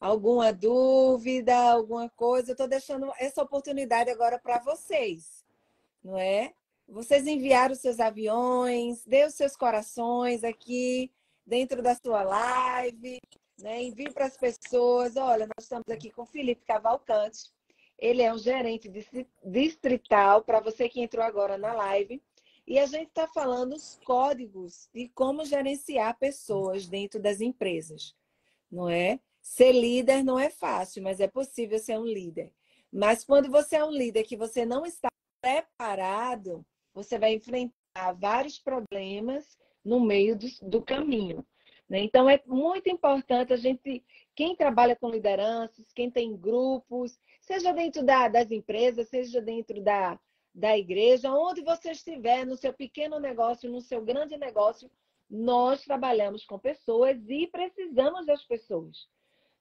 alguma 0.00 0.52
dúvida, 0.52 1.56
alguma 1.56 2.08
coisa, 2.10 2.50
eu 2.50 2.52
estou 2.52 2.68
deixando 2.68 3.12
essa 3.18 3.42
oportunidade 3.42 4.10
agora 4.10 4.38
para 4.38 4.58
vocês, 4.58 5.44
não 6.02 6.16
é? 6.18 6.54
Vocês 6.88 7.26
enviaram 7.26 7.74
seus 7.74 7.98
aviões, 7.98 9.04
dê 9.04 9.24
os 9.24 9.34
seus 9.34 9.56
corações 9.56 10.44
aqui 10.44 11.10
dentro 11.44 11.82
da 11.82 11.94
sua 11.94 12.22
live, 12.22 13.20
né? 13.58 13.82
Envie 13.82 14.10
para 14.10 14.26
as 14.26 14.36
pessoas. 14.36 15.16
Olha, 15.16 15.46
nós 15.46 15.64
estamos 15.64 15.88
aqui 15.90 16.10
com 16.10 16.24
Felipe 16.24 16.64
Cavalcante. 16.64 17.50
Ele 17.98 18.22
é 18.22 18.32
um 18.32 18.38
gerente 18.38 18.90
distrital, 19.44 20.42
para 20.42 20.60
você 20.60 20.88
que 20.88 21.00
entrou 21.00 21.24
agora 21.24 21.56
na 21.56 21.72
live. 21.72 22.22
E 22.66 22.78
a 22.78 22.86
gente 22.86 23.08
está 23.08 23.26
falando 23.28 23.74
os 23.74 23.98
códigos 24.04 24.88
de 24.92 25.08
como 25.10 25.44
gerenciar 25.44 26.18
pessoas 26.18 26.86
dentro 26.88 27.20
das 27.20 27.40
empresas, 27.40 28.14
não 28.70 28.88
é? 28.88 29.20
Ser 29.40 29.72
líder 29.72 30.24
não 30.24 30.38
é 30.38 30.50
fácil, 30.50 31.02
mas 31.02 31.20
é 31.20 31.28
possível 31.28 31.78
ser 31.78 31.96
um 31.96 32.04
líder. 32.04 32.52
Mas 32.92 33.24
quando 33.24 33.48
você 33.48 33.76
é 33.76 33.84
um 33.84 33.92
líder 33.92 34.24
que 34.24 34.36
você 34.36 34.66
não 34.66 34.84
está 34.84 35.08
preparado, 35.40 36.66
você 36.96 37.18
vai 37.18 37.34
enfrentar 37.34 38.12
vários 38.18 38.58
problemas 38.58 39.56
no 39.84 40.00
meio 40.00 40.36
do, 40.36 40.46
do 40.62 40.82
caminho. 40.82 41.46
Né? 41.88 42.00
Então, 42.00 42.28
é 42.28 42.42
muito 42.46 42.88
importante 42.88 43.52
a 43.52 43.56
gente, 43.56 44.04
quem 44.34 44.56
trabalha 44.56 44.96
com 44.96 45.08
lideranças, 45.08 45.92
quem 45.92 46.10
tem 46.10 46.36
grupos, 46.36 47.16
seja 47.40 47.72
dentro 47.72 48.02
da, 48.02 48.26
das 48.26 48.50
empresas, 48.50 49.08
seja 49.08 49.40
dentro 49.40 49.80
da, 49.80 50.18
da 50.52 50.76
igreja, 50.76 51.30
onde 51.30 51.62
você 51.62 51.92
estiver, 51.92 52.44
no 52.44 52.56
seu 52.56 52.72
pequeno 52.72 53.20
negócio, 53.20 53.70
no 53.70 53.80
seu 53.80 54.04
grande 54.04 54.36
negócio, 54.36 54.90
nós 55.30 55.84
trabalhamos 55.84 56.44
com 56.44 56.58
pessoas 56.58 57.18
e 57.28 57.46
precisamos 57.46 58.26
das 58.26 58.44
pessoas 58.44 59.06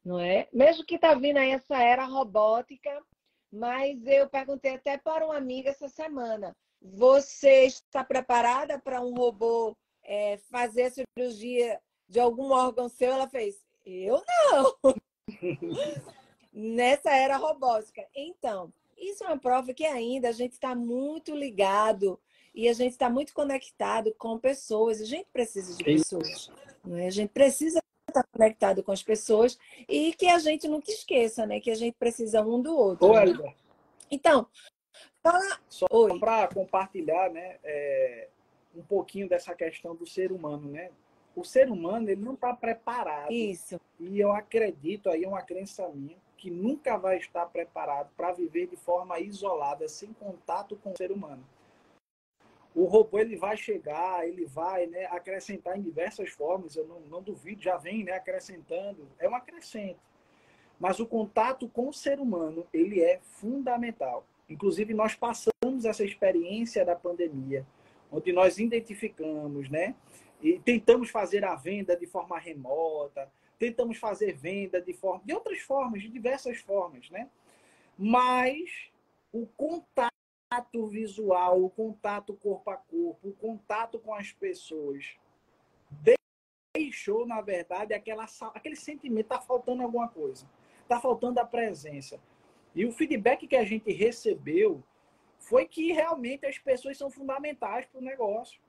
não 0.06 0.20
é? 0.20 0.48
Mesmo 0.54 0.86
que 0.86 0.96
está 0.96 1.16
vindo 1.16 1.38
aí 1.38 1.50
essa 1.50 1.82
era 1.82 2.06
robótica, 2.06 3.04
mas 3.52 4.06
eu 4.06 4.30
perguntei 4.30 4.76
até 4.76 4.98
para 4.98 5.26
uma 5.26 5.36
amiga 5.36 5.72
essa 5.72 5.90
semana: 5.90 6.56
você 6.94 7.66
está 7.66 8.04
preparada 8.04 8.78
para 8.80 9.02
um 9.02 9.14
robô 9.14 9.76
é, 10.04 10.38
fazer 10.50 10.84
a 10.84 10.92
cirurgia 10.92 11.80
de 12.08 12.20
algum 12.20 12.52
órgão 12.52 12.88
seu? 12.88 13.12
Ela 13.12 13.28
fez: 13.28 13.66
eu 13.86 14.22
não. 14.28 14.96
Nessa 16.54 17.12
era 17.12 17.38
robótica. 17.38 18.06
Então, 18.16 18.72
isso 18.98 19.24
é 19.24 19.28
uma 19.28 19.38
prova 19.38 19.74
que 19.74 19.86
ainda 19.86 20.30
a 20.30 20.32
gente 20.32 20.54
está 20.54 20.74
muito 20.74 21.36
ligado 21.36 22.20
e 22.54 22.70
a 22.70 22.74
gente 22.74 22.92
está 22.92 23.10
muito 23.10 23.34
conectado 23.34 24.14
com 24.18 24.40
pessoas. 24.40 25.02
A 25.02 25.06
gente 25.06 25.28
precisa 25.34 25.76
de 25.76 25.84
pessoas. 25.84 26.50
Não 26.84 26.98
é? 26.98 27.08
A 27.08 27.12
gente 27.12 27.30
precisa 27.30 27.82
estar 28.08 28.26
conectado 28.32 28.82
com 28.82 28.92
as 28.92 29.04
pessoas 29.04 29.58
e 29.90 30.14
que 30.14 30.28
a 30.28 30.40
gente 30.40 30.68
nunca 30.68 30.90
esqueça, 30.92 31.46
né? 31.46 31.60
Que 31.60 31.72
a 31.72 31.76
gente 31.76 31.96
precisa 32.00 32.42
um 32.42 32.62
do 32.62 32.76
outro. 32.76 33.12
Né? 33.12 33.54
Então. 34.10 34.48
Só 35.68 35.88
para 36.20 36.48
compartilhar, 36.48 37.30
né? 37.30 37.58
É, 37.64 38.28
um 38.76 38.84
pouquinho 38.84 39.28
dessa 39.28 39.56
questão 39.56 39.96
do 39.96 40.06
ser 40.06 40.32
humano, 40.32 40.70
né? 40.70 40.92
O 41.36 41.44
ser 41.44 41.70
humano, 41.70 42.10
ele 42.10 42.22
não 42.22 42.34
está 42.34 42.54
preparado. 42.54 43.32
Isso. 43.32 43.80
E 44.00 44.20
eu 44.20 44.32
acredito, 44.32 45.10
aí 45.10 45.24
é 45.24 45.28
uma 45.28 45.42
crença 45.42 45.88
minha, 45.90 46.18
que 46.38 46.50
nunca 46.50 46.98
vai 46.98 47.18
estar 47.18 47.46
preparado 47.48 48.10
para 48.16 48.32
viver 48.32 48.68
de 48.68 48.76
forma 48.78 49.20
isolada, 49.20 49.88
sem 49.88 50.14
contato 50.14 50.76
com 50.78 50.92
o 50.92 50.98
ser 50.98 51.12
humano 51.12 51.44
o 52.76 52.84
robô 52.84 53.18
ele 53.18 53.38
vai 53.38 53.56
chegar, 53.56 54.28
ele 54.28 54.46
vai 54.46 54.86
né, 54.86 55.06
acrescentar 55.06 55.78
em 55.78 55.82
diversas 55.82 56.30
formas, 56.32 56.76
eu 56.76 56.86
não, 56.86 57.00
não 57.00 57.24
duvido, 57.24 57.64
já 57.64 57.78
vem 57.78 58.04
né, 58.04 58.12
acrescentando, 58.12 59.08
é 59.18 59.30
um 59.30 59.36
acrescento. 59.36 60.00
Mas 60.78 61.00
o 61.00 61.08
contato 61.08 61.70
com 61.70 61.88
o 61.88 61.94
ser 61.94 62.20
humano, 62.20 62.68
ele 62.74 63.02
é 63.02 63.20
fundamental. 63.22 64.26
Inclusive, 64.48 64.94
nós 64.94 65.16
passamos 65.16 65.86
essa 65.86 66.04
experiência 66.04 66.86
da 66.86 66.96
pandemia, 66.96 67.66
onde 68.12 68.32
nós 68.32 68.60
identificamos, 68.60 69.70
né? 69.70 69.96
E 70.42 70.60
tentamos 70.60 71.10
fazer 71.10 71.44
a 71.44 71.56
venda 71.56 71.98
de 71.98 72.06
forma 72.06 72.38
remota, 72.38 73.32
tentamos 73.58 73.98
fazer 73.98 74.34
venda 74.34 74.82
de 74.82 74.94
forma, 74.94 75.24
de 75.26 75.34
outras 75.34 75.60
formas, 75.60 76.02
de 76.02 76.10
diversas 76.10 76.60
formas, 76.60 77.10
né? 77.10 77.30
Mas 77.98 78.90
o 79.32 79.48
contato 79.58 80.12
visual, 80.88 81.64
o 81.64 81.70
contato 81.70 82.34
corpo 82.36 82.70
a 82.70 82.78
corpo, 82.78 83.30
o 83.30 83.34
contato 83.34 84.00
com 84.00 84.14
as 84.14 84.32
pessoas, 84.32 85.16
deixou, 86.74 87.26
na 87.26 87.42
verdade, 87.42 87.94
aquela, 87.94 88.26
aquele 88.54 88.76
sentimento, 88.76 89.26
está 89.26 89.42
faltando 89.42 89.82
alguma 89.82 90.08
coisa, 90.08 90.48
está 90.84 91.00
faltando 91.00 91.40
a 91.40 91.46
presença. 91.46 92.20
E 92.76 92.86
o 92.86 92.92
feedback 92.92 93.48
que 93.48 93.56
a 93.56 93.64
gente 93.64 93.92
recebeu 93.92 94.84
foi 95.40 95.66
que 95.66 95.94
realmente 95.94 96.46
as 96.46 96.58
pessoas 96.58 96.98
são 96.98 97.10
fundamentais 97.10 97.86
para 97.86 98.00
o 98.00 98.04
negócio. 98.04 98.60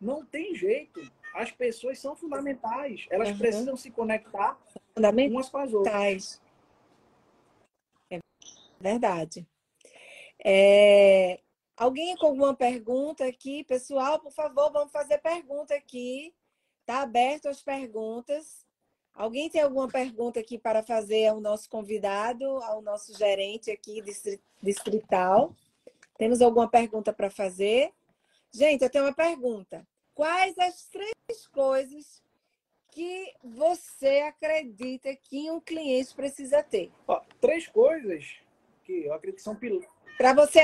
Não 0.00 0.24
tem 0.24 0.54
jeito. 0.54 1.00
As 1.34 1.50
pessoas 1.50 1.98
são 1.98 2.14
fundamentais. 2.14 3.06
Elas 3.10 3.30
uhum. 3.30 3.38
precisam 3.38 3.76
se 3.76 3.90
conectar 3.90 4.58
umas 4.94 5.48
com 5.48 5.58
as 5.58 5.72
outras. 5.72 6.40
É 8.10 8.18
verdade. 8.78 9.46
É... 10.44 11.40
Alguém 11.76 12.16
com 12.16 12.26
alguma 12.26 12.54
pergunta 12.54 13.26
aqui? 13.26 13.64
Pessoal, 13.64 14.20
por 14.20 14.32
favor, 14.32 14.70
vamos 14.72 14.92
fazer 14.92 15.18
pergunta 15.18 15.74
aqui. 15.74 16.34
Está 16.80 17.02
aberto 17.02 17.48
as 17.48 17.62
perguntas. 17.62 18.65
Alguém 19.16 19.48
tem 19.48 19.62
alguma 19.62 19.88
pergunta 19.88 20.38
aqui 20.40 20.58
para 20.58 20.82
fazer 20.82 21.26
ao 21.26 21.40
nosso 21.40 21.70
convidado, 21.70 22.44
ao 22.62 22.82
nosso 22.82 23.16
gerente 23.16 23.70
aqui 23.70 24.02
distrital? 24.62 25.56
Temos 26.18 26.42
alguma 26.42 26.68
pergunta 26.68 27.14
para 27.14 27.30
fazer? 27.30 27.92
Gente, 28.52 28.82
eu 28.82 28.90
tenho 28.90 29.04
uma 29.04 29.14
pergunta. 29.14 29.86
Quais 30.14 30.56
as 30.58 30.86
três 30.88 31.46
coisas 31.50 32.22
que 32.90 33.32
você 33.42 34.20
acredita 34.20 35.16
que 35.16 35.50
um 35.50 35.60
cliente 35.60 36.14
precisa 36.14 36.62
ter? 36.62 36.92
Ó, 37.08 37.20
três 37.40 37.66
coisas 37.68 38.36
que 38.84 39.06
eu 39.06 39.14
acredito 39.14 39.36
que 39.36 39.42
são 39.42 39.56
pilotos. 39.56 39.88
Para 40.18 40.34
você 40.34 40.60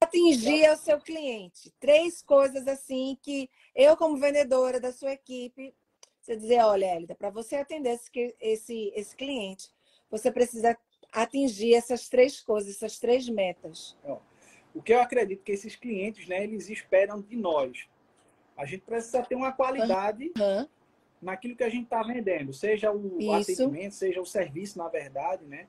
atingir 0.00 0.70
o 0.70 0.76
seu 0.76 1.00
cliente. 1.00 1.72
Três 1.80 2.22
coisas 2.22 2.66
assim 2.68 3.18
que 3.20 3.50
eu, 3.74 3.96
como 3.96 4.16
vendedora 4.16 4.80
da 4.80 4.92
sua 4.92 5.12
equipe, 5.12 5.74
você 6.28 6.36
dizer, 6.36 6.60
olha, 6.60 6.94
Elida, 6.94 7.14
para 7.14 7.30
você 7.30 7.56
atender 7.56 7.90
esse, 7.94 8.34
esse, 8.38 8.92
esse 8.94 9.16
cliente, 9.16 9.70
você 10.10 10.30
precisa 10.30 10.76
atingir 11.10 11.74
essas 11.74 12.06
três 12.08 12.40
coisas, 12.40 12.76
essas 12.76 12.98
três 12.98 13.26
metas. 13.28 13.96
O 14.74 14.82
que 14.82 14.92
eu 14.92 15.00
acredito 15.00 15.42
que 15.42 15.52
esses 15.52 15.74
clientes, 15.74 16.28
né, 16.28 16.44
eles 16.44 16.68
esperam 16.68 17.22
de 17.22 17.34
nós. 17.34 17.88
A 18.56 18.66
gente 18.66 18.82
precisa 18.82 19.22
ter 19.22 19.36
uma 19.36 19.52
qualidade 19.52 20.30
uhum. 20.36 20.68
naquilo 21.22 21.56
que 21.56 21.64
a 21.64 21.70
gente 21.70 21.84
está 21.84 22.02
vendendo, 22.02 22.52
seja 22.52 22.92
o 22.92 23.18
Isso. 23.18 23.52
atendimento, 23.52 23.94
seja 23.94 24.20
o 24.20 24.26
serviço, 24.26 24.76
na 24.76 24.88
verdade, 24.88 25.46
né? 25.46 25.66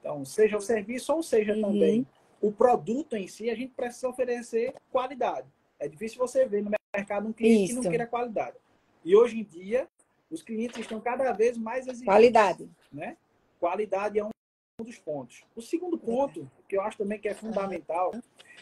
Então, 0.00 0.24
seja 0.24 0.56
o 0.56 0.60
serviço 0.60 1.12
ou 1.12 1.22
seja 1.22 1.54
uhum. 1.54 1.60
também 1.60 2.06
o 2.40 2.50
produto 2.50 3.14
em 3.14 3.28
si, 3.28 3.48
a 3.50 3.54
gente 3.54 3.74
precisa 3.74 4.08
oferecer 4.08 4.74
qualidade. 4.90 5.46
É 5.78 5.86
difícil 5.86 6.18
você 6.18 6.46
ver 6.46 6.62
no 6.62 6.72
mercado 6.96 7.28
um 7.28 7.32
cliente 7.32 7.64
Isso. 7.64 7.74
que 7.76 7.84
não 7.84 7.90
queira 7.90 8.06
qualidade. 8.06 8.56
E 9.04 9.14
hoje 9.14 9.38
em 9.38 9.44
dia, 9.44 9.88
os 10.30 10.42
clientes 10.42 10.78
estão 10.78 11.00
cada 11.00 11.32
vez 11.32 11.58
mais 11.58 11.86
exigentes. 11.86 12.04
Qualidade. 12.04 12.70
Né? 12.92 13.16
Qualidade 13.58 14.18
é 14.18 14.24
um 14.24 14.30
dos 14.82 14.98
pontos. 14.98 15.44
O 15.54 15.60
segundo 15.60 15.98
ponto, 15.98 16.50
que 16.68 16.76
eu 16.76 16.82
acho 16.82 16.96
também 16.96 17.18
que 17.18 17.28
é 17.28 17.34
fundamental, 17.34 18.12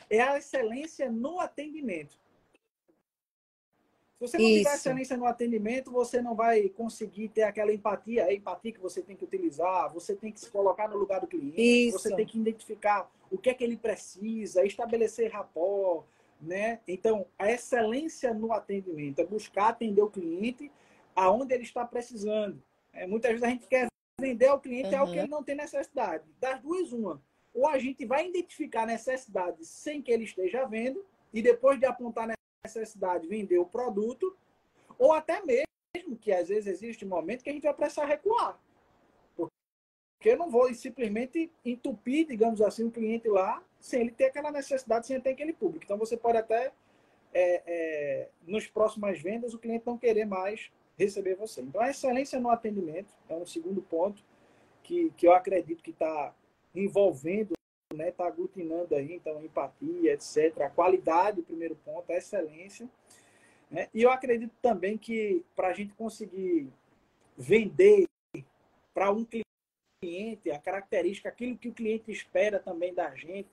é 0.08 0.20
a 0.20 0.38
excelência 0.38 1.10
no 1.10 1.38
atendimento. 1.38 2.18
Se 4.18 4.26
você 4.26 4.38
não 4.38 4.44
Isso. 4.46 4.58
tiver 4.58 4.74
excelência 4.74 5.16
no 5.16 5.26
atendimento, 5.26 5.92
você 5.92 6.20
não 6.20 6.34
vai 6.34 6.68
conseguir 6.70 7.28
ter 7.28 7.42
aquela 7.42 7.72
empatia, 7.72 8.24
a 8.24 8.34
empatia 8.34 8.72
que 8.72 8.80
você 8.80 9.00
tem 9.00 9.14
que 9.14 9.22
utilizar, 9.22 9.92
você 9.92 10.16
tem 10.16 10.32
que 10.32 10.40
se 10.40 10.50
colocar 10.50 10.88
no 10.88 10.96
lugar 10.96 11.20
do 11.20 11.28
cliente, 11.28 11.60
Isso. 11.60 12.00
você 12.00 12.16
tem 12.16 12.26
que 12.26 12.36
identificar 12.36 13.08
o 13.30 13.38
que 13.38 13.50
é 13.50 13.54
que 13.54 13.62
ele 13.62 13.76
precisa, 13.76 14.64
estabelecer 14.66 15.30
rapport, 15.30 16.04
né? 16.40 16.80
Então, 16.88 17.26
a 17.38 17.48
excelência 17.48 18.34
no 18.34 18.52
atendimento 18.52 19.20
é 19.20 19.24
buscar 19.24 19.68
atender 19.68 20.02
o 20.02 20.10
cliente 20.10 20.68
aonde 21.18 21.54
ele 21.54 21.64
está 21.64 21.84
precisando. 21.84 22.62
É, 22.92 23.06
muitas 23.06 23.32
vezes 23.32 23.44
a 23.44 23.50
gente 23.50 23.66
quer 23.66 23.88
vender 24.20 24.46
ao 24.46 24.60
cliente 24.60 24.94
uhum. 24.94 25.00
algo 25.00 25.12
que 25.12 25.18
ele 25.18 25.28
não 25.28 25.42
tem 25.42 25.56
necessidade. 25.56 26.24
Das 26.40 26.60
duas, 26.60 26.92
uma. 26.92 27.20
Ou 27.52 27.66
a 27.68 27.78
gente 27.78 28.04
vai 28.04 28.28
identificar 28.28 28.86
necessidade 28.86 29.64
sem 29.64 30.00
que 30.00 30.12
ele 30.12 30.24
esteja 30.24 30.64
vendo, 30.64 31.04
e 31.32 31.42
depois 31.42 31.78
de 31.78 31.86
apontar 31.86 32.28
necessidade, 32.64 33.26
vender 33.26 33.58
o 33.58 33.66
produto, 33.66 34.36
ou 34.98 35.12
até 35.12 35.42
mesmo 35.44 36.16
que 36.20 36.32
às 36.32 36.48
vezes 36.48 36.66
existe 36.66 37.04
um 37.04 37.08
momento 37.08 37.42
que 37.42 37.50
a 37.50 37.52
gente 37.52 37.64
vai 37.64 37.74
precisar 37.74 38.06
recuar. 38.06 38.58
Porque 39.36 39.50
eu 40.30 40.36
não 40.36 40.50
vou 40.50 40.72
simplesmente 40.74 41.50
entupir, 41.64 42.26
digamos 42.26 42.60
assim, 42.62 42.84
o 42.84 42.90
cliente 42.90 43.28
lá 43.28 43.62
sem 43.80 44.00
ele 44.00 44.10
ter 44.10 44.26
aquela 44.26 44.50
necessidade, 44.50 45.06
sem 45.06 45.16
ele 45.16 45.22
ter 45.22 45.30
aquele 45.30 45.52
público. 45.52 45.84
Então 45.84 45.98
você 45.98 46.16
pode 46.16 46.38
até, 46.38 46.72
é, 47.32 47.62
é, 47.66 48.28
nos 48.46 48.66
próximas 48.66 49.20
vendas, 49.20 49.54
o 49.54 49.58
cliente 49.58 49.86
não 49.86 49.98
querer 49.98 50.24
mais 50.24 50.70
receber 50.98 51.34
você. 51.36 51.60
Então 51.62 51.80
a 51.80 51.90
excelência 51.90 52.40
no 52.40 52.50
atendimento 52.50 53.12
é 53.28 53.34
um 53.34 53.46
segundo 53.46 53.80
ponto 53.82 54.22
que, 54.82 55.10
que 55.16 55.26
eu 55.26 55.32
acredito 55.32 55.82
que 55.82 55.90
está 55.90 56.34
envolvendo 56.74 57.58
né, 57.94 58.10
está 58.10 58.26
aglutinando 58.26 58.94
aí, 58.94 59.14
então, 59.14 59.42
empatia, 59.42 60.12
etc. 60.12 60.60
A 60.60 60.70
qualidade, 60.70 61.40
o 61.40 61.44
primeiro 61.44 61.74
ponto, 61.76 62.10
a 62.12 62.16
excelência. 62.16 62.88
Né? 63.70 63.88
E 63.94 64.02
eu 64.02 64.10
acredito 64.10 64.52
também 64.60 64.98
que 64.98 65.44
para 65.56 65.68
a 65.68 65.72
gente 65.72 65.94
conseguir 65.94 66.68
vender 67.36 68.06
para 68.92 69.10
um 69.10 69.24
cliente 69.24 70.50
a 70.50 70.58
característica, 70.58 71.28
aquilo 71.28 71.56
que 71.56 71.68
o 71.68 71.74
cliente 71.74 72.10
espera 72.10 72.58
também 72.58 72.92
da 72.92 73.14
gente, 73.14 73.48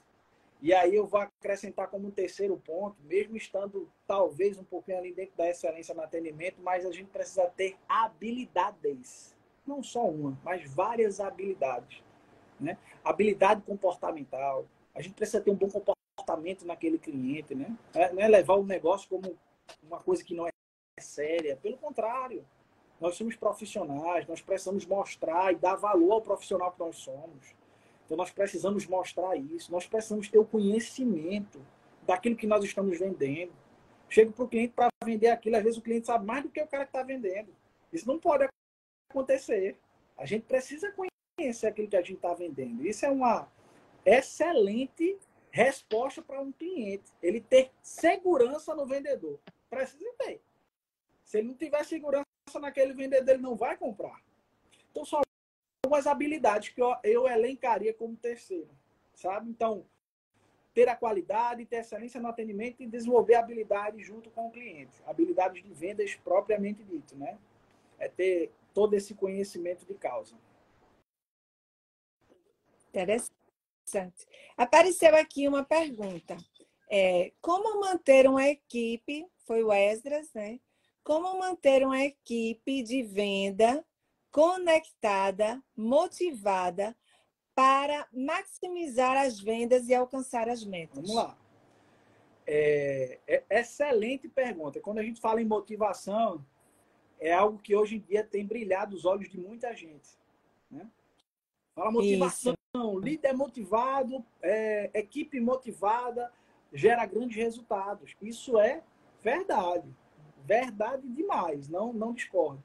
e 0.65 0.73
aí 0.73 0.95
eu 0.95 1.06
vou 1.06 1.19
acrescentar 1.19 1.88
como 1.89 2.08
um 2.08 2.12
terceiro 2.12 2.58
ponto, 2.58 2.97
mesmo 3.04 3.38
estando 3.38 3.88
talvez 4.08 4.58
um 4.58 4.63
pouquinho 4.63 4.97
ali 4.97 5.13
dentro 5.13 5.38
da 5.38 5.47
excelência 5.47 5.93
no 5.93 6.01
atendimento, 6.01 6.60
mas 6.60 6.84
a 6.88 6.91
gente 6.91 7.12
precisa 7.12 7.45
ter 7.56 7.78
habilidades. 7.88 9.36
Não 9.63 9.84
só 9.84 10.10
uma, 10.10 10.36
mas 10.43 10.67
várias 10.73 11.19
habilidades. 11.19 12.01
Né? 12.60 12.80
Habilidade 13.04 13.62
comportamental. 13.62 14.65
A 14.95 15.04
gente 15.04 15.13
precisa 15.13 15.39
ter 15.39 15.51
um 15.51 15.56
bom 15.56 15.69
comportamento 15.69 16.65
naquele 16.65 16.97
cliente, 16.97 17.54
né? 17.54 17.78
Não 18.12 18.23
é 18.23 18.28
levar 18.28 18.56
o 18.56 18.63
negócio 18.63 19.08
como 19.08 19.38
uma 19.84 19.99
coisa 19.99 20.23
que 20.23 20.34
não 20.34 20.47
é 20.47 20.51
séria. 20.99 21.58
Pelo 21.58 21.78
contrário, 21.78 22.43
nós 22.99 23.15
somos 23.15 23.36
profissionais, 23.36 24.25
nós 24.25 24.41
precisamos 24.41 24.84
mostrar 24.88 25.54
e 25.54 25.58
dar 25.58 25.75
valor 25.75 26.13
ao 26.13 26.21
profissional 26.23 26.71
que 26.71 26.80
nós 26.80 26.95
somos. 26.95 27.54
Então 28.06 28.18
nós 28.18 28.32
precisamos 28.32 28.86
mostrar 28.86 29.36
isso, 29.36 29.72
nós 29.72 29.88
precisamos 29.88 30.30
ter 30.30 30.38
o 30.38 30.46
conhecimento 30.46 31.60
daquilo 32.04 32.36
que 32.36 32.48
nós 32.48 32.63
estamos 32.63 33.00
vendendo. 33.00 33.52
Chego 34.08 34.32
para 34.32 34.46
o 34.46 34.48
cliente 34.48 34.74
para 34.74 34.89
vender 35.04 35.30
aquilo, 35.30 35.58
às 35.58 35.63
vezes 35.63 35.80
o 35.80 35.82
cliente 35.82 36.06
sabe 36.06 36.26
mais 36.26 36.44
do 36.44 36.50
que 36.50 36.62
o 36.62 36.68
cara 36.68 36.86
que 36.86 36.89
está 36.89 37.02
vendendo. 37.02 37.54
Isso 37.91 38.08
não 38.08 38.20
pode 38.20 38.48
acontecer. 39.10 39.76
A 40.18 40.26
gente 40.26 40.44
precisa 40.44 40.94
conhecer 41.38 41.68
aquilo 41.68 41.88
que 41.88 41.98
a 41.98 42.02
gente 42.02 42.15
está 42.15 42.34
vendendo. 42.34 42.86
Isso 42.86 43.06
é 43.06 43.10
uma 43.10 43.48
excelente 44.06 45.18
resposta 45.50 46.22
para 46.22 46.41
um 46.41 46.52
cliente. 46.52 47.12
Ele 47.24 47.41
ter 47.41 47.72
segurança 47.82 48.76
no 48.76 48.86
vendedor. 48.86 49.39
Precisa 49.70 50.13
ter. 50.20 50.41
Se 51.24 51.39
ele 51.39 51.48
não 51.48 51.56
tiver 51.56 51.84
segurança 51.84 52.26
naquele 52.60 52.94
vendedor, 52.94 53.34
ele 53.34 53.41
não 53.41 53.56
vai 53.56 53.76
comprar. 53.76 54.22
Então, 54.91 55.04
são 55.04 55.22
algumas 55.86 56.08
habilidades 56.08 56.69
que 56.69 56.82
eu, 56.82 56.95
eu 57.04 57.28
elencaria 57.28 57.93
como 57.93 58.15
terceiro. 58.17 58.69
Sabe? 59.13 59.50
Então, 59.50 59.86
ter 60.74 60.89
a 60.89 60.95
qualidade, 60.95 61.65
ter 61.65 61.78
excelência 61.78 62.19
no 62.19 62.28
atendimento 62.28 62.82
e 62.82 62.88
desenvolver 62.88 63.36
habilidades 63.36 64.06
junto 64.06 64.30
com 64.32 64.48
o 64.48 64.52
cliente. 64.52 65.02
Habilidades 65.06 65.63
de 65.63 65.74
vendas 65.74 66.13
propriamente 66.15 66.84
dito, 66.84 67.15
né? 67.15 67.38
É 67.98 68.10
ter 68.10 68.52
todo 68.74 68.93
esse 68.93 69.13
conhecimento 69.13 69.86
de 69.86 69.93
causa. 69.93 70.36
Interessante. 72.89 74.28
Apareceu 74.58 75.15
aqui 75.15 75.48
uma 75.48 75.63
pergunta. 75.63 76.36
É, 76.89 77.32
como 77.41 77.80
manter 77.80 78.28
uma 78.28 78.48
equipe, 78.48 79.26
foi 79.45 79.63
o 79.63 79.71
Esdras, 79.71 80.34
né? 80.34 80.60
Como 81.04 81.38
manter 81.39 81.86
uma 81.86 82.04
equipe 82.04 82.84
de 82.84 83.04
venda 83.04 83.86
conectada, 84.36 85.63
motivada 85.78 86.93
para 87.56 88.06
maximizar 88.12 89.15
as 89.15 89.39
vendas 89.39 89.88
e 89.88 89.95
alcançar 89.95 90.50
as 90.50 90.62
metas? 90.65 90.98
Vamos 90.98 91.15
lá. 91.15 91.38
É, 92.45 93.17
é, 93.26 93.45
excelente 93.50 94.28
pergunta. 94.28 94.82
Quando 94.82 94.98
a 94.98 95.04
gente 95.04 95.21
fala 95.21 95.41
em 95.41 95.45
motivação, 95.45 96.45
é 97.17 97.32
algo 97.32 97.60
que 97.60 97.74
hoje 97.74 97.95
em 97.95 98.00
dia 98.02 98.26
tem 98.26 98.45
brilhado 98.45 98.93
os 98.93 99.06
olhos 99.06 99.30
de 99.30 99.39
muita 99.39 99.74
gente. 99.74 100.19
Né? 100.69 100.86
Fala 101.74 101.89
motivação, 101.89 102.58
Isso. 102.76 103.00
líder 103.00 103.32
motivado, 103.32 104.21
é, 104.41 104.91
equipe 104.93 105.39
motivada, 105.39 106.30
gera 106.74 107.06
grandes 107.06 107.38
resultados. 107.38 108.13
Isso 108.21 108.60
é 108.60 108.84
verdade. 109.24 109.89
Verdade 110.43 111.08
demais, 111.08 111.69
não, 111.69 111.93
não 111.93 112.13
discordo. 112.13 112.62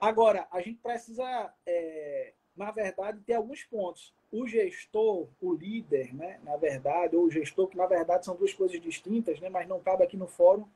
Agora, 0.00 0.48
a 0.50 0.60
gente 0.60 0.78
precisa, 0.78 1.52
é, 1.66 2.32
na 2.56 2.70
verdade, 2.70 3.20
ter 3.20 3.34
alguns 3.34 3.62
pontos. 3.64 4.14
O 4.32 4.46
gestor, 4.46 5.28
o 5.40 5.52
líder, 5.52 6.14
né, 6.14 6.40
na 6.42 6.56
verdade, 6.56 7.16
ou 7.16 7.24
o 7.24 7.30
gestor, 7.30 7.68
que 7.68 7.76
na 7.76 7.86
verdade 7.86 8.24
são 8.24 8.36
duas 8.36 8.54
coisas 8.54 8.80
distintas, 8.80 9.38
né, 9.40 9.50
mas 9.50 9.68
não 9.68 9.80
cabe 9.80 10.04
aqui 10.04 10.16
no 10.16 10.26
fórum, 10.26 10.66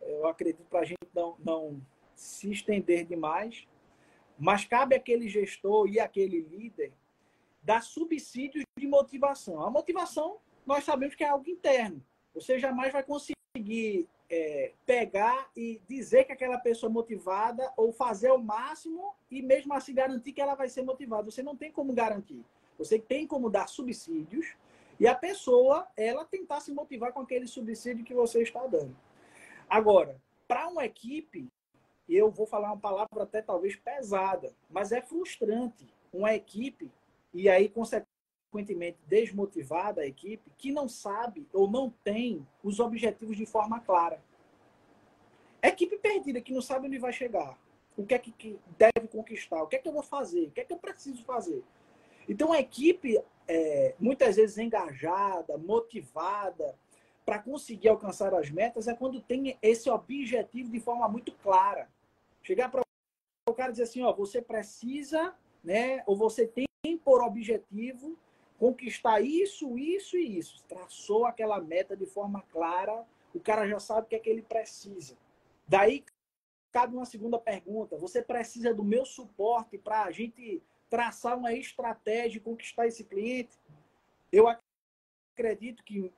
eu 0.00 0.26
acredito 0.26 0.66
para 0.68 0.80
a 0.80 0.84
gente 0.84 0.98
não, 1.14 1.36
não 1.38 1.80
se 2.14 2.50
estender 2.50 3.04
demais. 3.04 3.66
Mas 4.38 4.64
cabe 4.64 4.94
àquele 4.94 5.28
gestor 5.28 5.88
e 5.88 6.00
àquele 6.00 6.40
líder 6.40 6.92
dar 7.62 7.82
subsídios 7.82 8.64
de 8.76 8.86
motivação. 8.86 9.62
A 9.62 9.70
motivação, 9.70 10.38
nós 10.64 10.84
sabemos 10.84 11.14
que 11.14 11.24
é 11.24 11.28
algo 11.28 11.48
interno. 11.48 12.02
Você 12.34 12.58
jamais 12.58 12.92
vai 12.92 13.02
conseguir 13.02 14.08
é, 14.30 14.72
pegar 14.84 15.50
e 15.56 15.80
dizer 15.88 16.24
que 16.24 16.32
aquela 16.32 16.58
pessoa 16.58 16.90
é 16.90 16.92
motivada 16.92 17.72
ou 17.76 17.92
fazer 17.92 18.30
o 18.30 18.38
máximo 18.38 19.14
e 19.30 19.42
mesmo 19.42 19.72
assim 19.74 19.94
garantir 19.94 20.32
que 20.32 20.40
ela 20.40 20.54
vai 20.54 20.68
ser 20.68 20.82
motivada. 20.82 21.30
Você 21.30 21.42
não 21.42 21.56
tem 21.56 21.72
como 21.72 21.92
garantir. 21.92 22.44
Você 22.78 22.98
tem 22.98 23.26
como 23.26 23.50
dar 23.50 23.68
subsídios 23.68 24.54
e 25.00 25.06
a 25.06 25.14
pessoa, 25.14 25.86
ela 25.96 26.24
tentar 26.24 26.60
se 26.60 26.72
motivar 26.72 27.12
com 27.12 27.20
aquele 27.20 27.46
subsídio 27.46 28.04
que 28.04 28.14
você 28.14 28.42
está 28.42 28.66
dando. 28.66 28.96
Agora, 29.68 30.20
para 30.46 30.68
uma 30.68 30.84
equipe, 30.84 31.48
eu 32.08 32.30
vou 32.30 32.46
falar 32.46 32.68
uma 32.68 32.80
palavra 32.80 33.22
até 33.22 33.40
talvez 33.40 33.76
pesada, 33.76 34.52
mas 34.68 34.90
é 34.92 35.00
frustrante 35.00 35.86
uma 36.12 36.34
equipe, 36.34 36.90
e 37.34 37.48
aí, 37.48 37.68
consequentemente, 37.68 38.17
desmotivada 39.06 40.00
a 40.00 40.06
equipe, 40.06 40.50
que 40.56 40.72
não 40.72 40.88
sabe 40.88 41.46
ou 41.52 41.70
não 41.70 41.90
tem 42.02 42.46
os 42.62 42.80
objetivos 42.80 43.36
de 43.36 43.46
forma 43.46 43.80
clara. 43.80 44.22
Equipe 45.62 45.98
perdida, 45.98 46.40
que 46.40 46.52
não 46.52 46.62
sabe 46.62 46.86
onde 46.86 46.98
vai 46.98 47.12
chegar, 47.12 47.58
o 47.96 48.06
que 48.06 48.14
é 48.14 48.18
que 48.18 48.58
deve 48.76 49.08
conquistar, 49.08 49.62
o 49.62 49.66
que 49.66 49.76
é 49.76 49.78
que 49.78 49.88
eu 49.88 49.92
vou 49.92 50.02
fazer, 50.02 50.46
o 50.46 50.50
que 50.50 50.60
é 50.60 50.64
que 50.64 50.72
eu 50.72 50.78
preciso 50.78 51.24
fazer. 51.24 51.62
Então, 52.28 52.52
a 52.52 52.60
equipe, 52.60 53.20
é, 53.46 53.94
muitas 53.98 54.36
vezes 54.36 54.58
engajada, 54.58 55.58
motivada, 55.58 56.76
para 57.24 57.38
conseguir 57.38 57.88
alcançar 57.88 58.32
as 58.34 58.50
metas, 58.50 58.88
é 58.88 58.94
quando 58.94 59.20
tem 59.20 59.58
esse 59.60 59.90
objetivo 59.90 60.70
de 60.70 60.80
forma 60.80 61.08
muito 61.08 61.32
clara. 61.32 61.90
Chegar 62.42 62.70
para 62.70 62.82
o 63.48 63.54
cara 63.54 63.70
e 63.70 63.72
dizer 63.72 63.84
assim, 63.84 64.02
ó, 64.02 64.12
você 64.12 64.40
precisa, 64.40 65.34
né, 65.62 66.02
ou 66.06 66.16
você 66.16 66.46
tem 66.46 66.66
por 67.04 67.22
objetivo 67.22 68.16
conquistar 68.58 69.20
isso, 69.20 69.78
isso 69.78 70.16
e 70.16 70.38
isso. 70.38 70.62
Traçou 70.68 71.24
aquela 71.24 71.60
meta 71.60 71.96
de 71.96 72.04
forma 72.04 72.42
clara, 72.50 73.06
o 73.34 73.40
cara 73.40 73.66
já 73.68 73.78
sabe 73.78 74.02
o 74.02 74.08
que 74.08 74.16
é 74.16 74.18
que 74.18 74.28
ele 74.28 74.42
precisa. 74.42 75.16
Daí 75.66 76.04
cabe 76.72 76.96
uma 76.96 77.06
segunda 77.06 77.38
pergunta: 77.38 77.96
você 77.96 78.22
precisa 78.22 78.74
do 78.74 78.84
meu 78.84 79.06
suporte 79.06 79.78
para 79.78 80.02
a 80.02 80.10
gente 80.10 80.62
traçar 80.90 81.38
uma 81.38 81.52
estratégia 81.52 82.38
e 82.38 82.42
conquistar 82.42 82.86
esse 82.86 83.04
cliente? 83.04 83.56
Eu 84.32 84.46
acredito 85.34 85.82
que, 85.84 86.12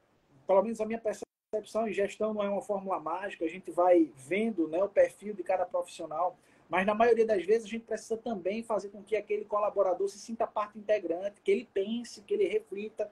pelo 0.47 0.63
menos 0.63 0.81
a 0.81 0.87
minha 0.87 1.01
percepção 1.01 1.87
em 1.87 1.93
gestão 1.93 2.33
não 2.33 2.43
é 2.43 2.49
uma 2.49 2.63
fórmula 2.63 2.99
mágica, 2.99 3.45
a 3.45 3.49
gente 3.49 3.71
vai 3.71 4.13
vendo 4.17 4.69
né, 4.69 4.83
o 4.83 4.89
perfil 4.89 5.35
de 5.35 5.43
cada 5.43 5.67
profissional, 5.67 6.37
mas 6.71 6.87
na 6.87 6.95
maioria 6.95 7.27
das 7.27 7.45
vezes 7.45 7.67
a 7.67 7.69
gente 7.69 7.85
precisa 7.85 8.17
também 8.17 8.63
fazer 8.63 8.91
com 8.91 9.03
que 9.03 9.17
aquele 9.17 9.45
colaborador 9.45 10.09
se 10.09 10.21
sinta 10.21 10.47
parte 10.47 10.79
integrante, 10.79 11.41
que 11.43 11.51
ele 11.51 11.69
pense, 11.75 12.23
que 12.23 12.33
ele 12.33 12.47
reflita, 12.47 13.11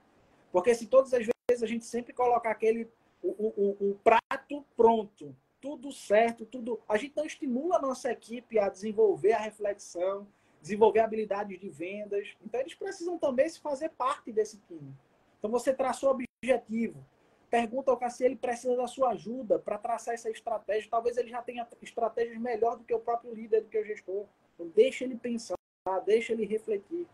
porque 0.53 0.73
se 0.77 0.87
todas 0.87 1.13
as 1.13 1.27
vezes 1.27 1.63
a 1.63 1.67
gente 1.67 1.85
sempre 1.85 2.13
colocar 2.13 2.53
aquele 2.53 2.89
o, 3.21 3.29
o, 3.29 3.91
o 3.91 3.95
prato 3.97 4.65
pronto, 4.77 5.35
tudo 5.61 5.91
certo, 5.91 6.47
tudo, 6.47 6.81
a 6.89 6.97
gente 6.97 7.17
não 7.17 7.27
estimula 7.27 7.79
a 7.79 7.83
nossa 7.83 8.13
equipe 8.13 8.61
a 8.61 8.69
desenvolver 8.69 9.33
a 9.33 9.41
reflexão, 9.41 10.29
desenvolver 10.63 11.01
habilidades 11.01 11.59
de 11.59 11.69
vendas, 11.69 12.37
então 12.45 12.61
eles 12.61 12.75
precisam 12.75 13.19
também 13.19 13.49
se 13.49 13.59
fazer 13.59 13.89
parte 13.91 14.31
desse 14.31 14.59
time. 14.69 14.95
Então 15.37 15.51
você 15.51 15.75
traçou 15.75 16.11
objetivo, 16.11 17.05
Pergunta 17.51 17.91
ao 17.91 17.97
cara 17.97 18.11
se 18.11 18.25
ele 18.25 18.37
precisa 18.37 18.77
da 18.77 18.87
sua 18.87 19.11
ajuda 19.11 19.59
para 19.59 19.79
traçar 19.79 20.13
essa 20.13 20.29
estratégia. 20.29 20.91
Talvez 20.91 21.17
ele 21.17 21.31
já 21.31 21.41
tenha 21.41 21.67
estratégias 21.81 22.39
melhor 22.39 22.77
do 22.77 22.85
que 22.85 22.93
o 22.93 23.01
próprio 23.01 23.33
líder, 23.33 23.63
do 23.63 23.69
que 23.69 23.79
o 23.79 23.85
gestor. 23.85 24.27
Então, 24.55 24.69
deixa 24.69 25.05
ele 25.05 25.17
pensar, 25.17 25.57
deixa 26.05 26.35
ele 26.35 26.45
refletir. 26.45 27.07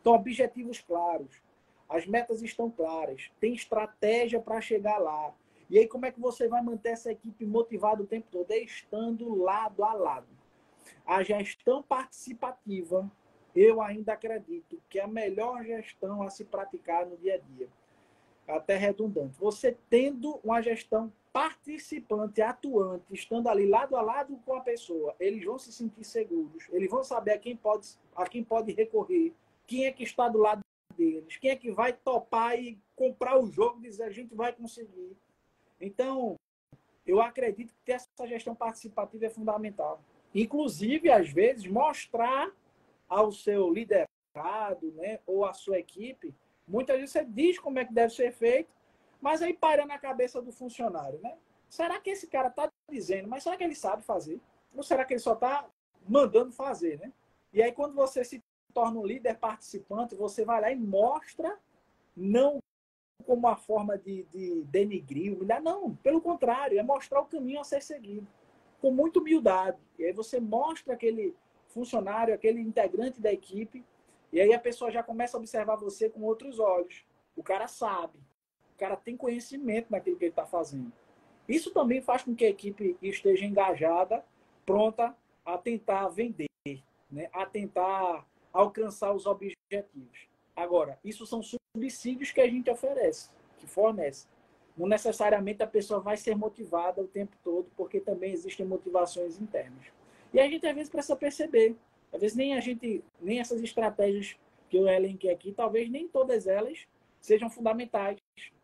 Então, 0.00 0.14
objetivos 0.14 0.80
claros. 0.80 1.42
As 1.88 2.06
metas 2.06 2.40
estão 2.40 2.70
claras. 2.70 3.32
Tem 3.40 3.52
estratégia 3.52 4.40
para 4.40 4.60
chegar 4.60 4.98
lá. 4.98 5.34
E 5.68 5.76
aí, 5.76 5.88
como 5.88 6.06
é 6.06 6.12
que 6.12 6.20
você 6.20 6.46
vai 6.46 6.62
manter 6.62 6.90
essa 6.90 7.10
equipe 7.10 7.44
motivada 7.44 8.02
o 8.02 8.06
tempo 8.06 8.28
todo? 8.30 8.48
É 8.52 8.58
estando 8.58 9.34
lado 9.34 9.82
a 9.82 9.92
lado. 9.92 10.28
A 11.04 11.20
gestão 11.24 11.82
participativa, 11.82 13.10
eu 13.56 13.82
ainda 13.82 14.12
acredito 14.12 14.80
que 14.88 15.00
é 15.00 15.02
a 15.02 15.08
melhor 15.08 15.64
gestão 15.64 16.22
a 16.22 16.30
se 16.30 16.44
praticar 16.44 17.06
no 17.06 17.16
dia 17.16 17.34
a 17.34 17.38
dia 17.38 17.68
até 18.46 18.76
redundante. 18.76 19.38
Você 19.38 19.76
tendo 19.88 20.40
uma 20.42 20.60
gestão 20.60 21.12
participante, 21.32 22.42
atuante, 22.42 23.04
estando 23.12 23.48
ali 23.48 23.66
lado 23.66 23.96
a 23.96 24.02
lado 24.02 24.36
com 24.44 24.54
a 24.54 24.60
pessoa, 24.60 25.14
eles 25.20 25.44
vão 25.44 25.58
se 25.58 25.72
sentir 25.72 26.04
seguros, 26.04 26.66
eles 26.72 26.90
vão 26.90 27.04
saber 27.04 27.32
a 27.32 27.38
quem 27.38 27.56
pode, 27.56 27.96
a 28.16 28.26
quem 28.26 28.42
pode 28.42 28.72
recorrer, 28.72 29.32
quem 29.66 29.86
é 29.86 29.92
que 29.92 30.02
está 30.02 30.28
do 30.28 30.38
lado 30.38 30.60
deles, 30.96 31.36
quem 31.36 31.50
é 31.50 31.56
que 31.56 31.70
vai 31.70 31.92
topar 31.92 32.58
e 32.58 32.78
comprar 32.96 33.38
o 33.38 33.48
jogo 33.48 33.78
e 33.78 33.82
dizer 33.82 34.04
a 34.04 34.10
gente 34.10 34.34
vai 34.34 34.52
conseguir. 34.52 35.16
Então, 35.80 36.34
eu 37.06 37.20
acredito 37.20 37.72
que 37.84 37.92
essa 37.92 38.26
gestão 38.26 38.54
participativa 38.54 39.26
é 39.26 39.30
fundamental. 39.30 40.02
Inclusive, 40.34 41.10
às 41.10 41.30
vezes, 41.30 41.66
mostrar 41.66 42.50
ao 43.08 43.32
seu 43.32 43.72
liderado 43.72 44.92
né, 44.94 45.18
ou 45.26 45.44
à 45.44 45.52
sua 45.52 45.78
equipe 45.78 46.34
Muitas 46.70 46.96
vezes 46.96 47.10
você 47.10 47.24
diz 47.24 47.58
como 47.58 47.78
é 47.80 47.84
que 47.84 47.92
deve 47.92 48.14
ser 48.14 48.32
feito, 48.32 48.70
mas 49.20 49.42
aí 49.42 49.52
para 49.52 49.84
na 49.84 49.98
cabeça 49.98 50.40
do 50.40 50.52
funcionário, 50.52 51.18
né? 51.20 51.36
Será 51.68 52.00
que 52.00 52.10
esse 52.10 52.28
cara 52.28 52.48
está 52.48 52.70
dizendo, 52.88 53.28
mas 53.28 53.42
será 53.42 53.56
que 53.56 53.64
ele 53.64 53.74
sabe 53.74 54.02
fazer? 54.02 54.40
Ou 54.74 54.82
será 54.82 55.04
que 55.04 55.12
ele 55.12 55.20
só 55.20 55.34
está 55.34 55.68
mandando 56.08 56.52
fazer, 56.52 56.98
né? 57.00 57.12
E 57.52 57.60
aí 57.60 57.72
quando 57.72 57.94
você 57.94 58.24
se 58.24 58.42
torna 58.72 59.00
um 59.00 59.04
líder 59.04 59.36
participante, 59.36 60.14
você 60.14 60.44
vai 60.44 60.60
lá 60.60 60.70
e 60.70 60.76
mostra, 60.76 61.58
não 62.16 62.60
como 63.26 63.46
uma 63.46 63.56
forma 63.56 63.98
de, 63.98 64.22
de 64.24 64.62
denigrir, 64.64 65.32
humilhar, 65.32 65.60
não, 65.60 65.94
pelo 65.96 66.20
contrário, 66.20 66.78
é 66.78 66.82
mostrar 66.82 67.20
o 67.20 67.26
caminho 67.26 67.60
a 67.60 67.64
ser 67.64 67.82
seguido, 67.82 68.26
com 68.80 68.90
muita 68.90 69.18
humildade. 69.18 69.78
E 69.98 70.04
aí 70.04 70.12
você 70.12 70.40
mostra 70.40 70.94
aquele 70.94 71.34
funcionário, 71.68 72.34
aquele 72.34 72.60
integrante 72.60 73.20
da 73.20 73.32
equipe, 73.32 73.84
e 74.32 74.40
aí 74.40 74.52
a 74.52 74.58
pessoa 74.58 74.90
já 74.90 75.02
começa 75.02 75.36
a 75.36 75.40
observar 75.40 75.76
você 75.76 76.08
com 76.08 76.22
outros 76.22 76.58
olhos. 76.58 77.04
O 77.36 77.42
cara 77.42 77.66
sabe. 77.66 78.18
O 78.74 78.78
cara 78.78 78.96
tem 78.96 79.16
conhecimento 79.16 79.90
naquilo 79.90 80.16
que 80.16 80.24
ele 80.24 80.32
está 80.32 80.46
fazendo. 80.46 80.92
Isso 81.48 81.72
também 81.72 82.00
faz 82.00 82.22
com 82.22 82.34
que 82.34 82.44
a 82.44 82.50
equipe 82.50 82.96
esteja 83.02 83.44
engajada, 83.44 84.24
pronta 84.64 85.16
a 85.44 85.58
tentar 85.58 86.08
vender, 86.08 86.46
né? 87.10 87.28
a 87.32 87.44
tentar 87.44 88.24
alcançar 88.52 89.12
os 89.12 89.26
objetivos. 89.26 90.28
Agora, 90.54 90.98
isso 91.04 91.26
são 91.26 91.42
subsídios 91.42 92.30
que 92.30 92.40
a 92.40 92.46
gente 92.46 92.70
oferece, 92.70 93.30
que 93.58 93.66
fornece. 93.66 94.28
Não 94.76 94.86
necessariamente 94.86 95.62
a 95.62 95.66
pessoa 95.66 96.00
vai 96.00 96.16
ser 96.16 96.36
motivada 96.36 97.02
o 97.02 97.08
tempo 97.08 97.36
todo, 97.42 97.70
porque 97.76 98.00
também 98.00 98.32
existem 98.32 98.64
motivações 98.64 99.40
internas. 99.40 99.86
E 100.32 100.38
a 100.38 100.48
gente 100.48 100.66
às 100.66 100.74
vezes 100.74 100.90
precisa 100.90 101.16
perceber 101.16 101.76
às 102.12 102.20
vezes 102.20 102.36
nem 102.36 102.54
a 102.54 102.60
gente, 102.60 103.04
nem 103.20 103.40
essas 103.40 103.62
estratégias 103.62 104.36
que 104.68 104.76
eu 104.76 104.88
elenquei 104.88 105.30
aqui, 105.30 105.52
talvez 105.52 105.90
nem 105.90 106.08
todas 106.08 106.46
elas 106.46 106.86
sejam 107.20 107.50
fundamentais. 107.50 108.18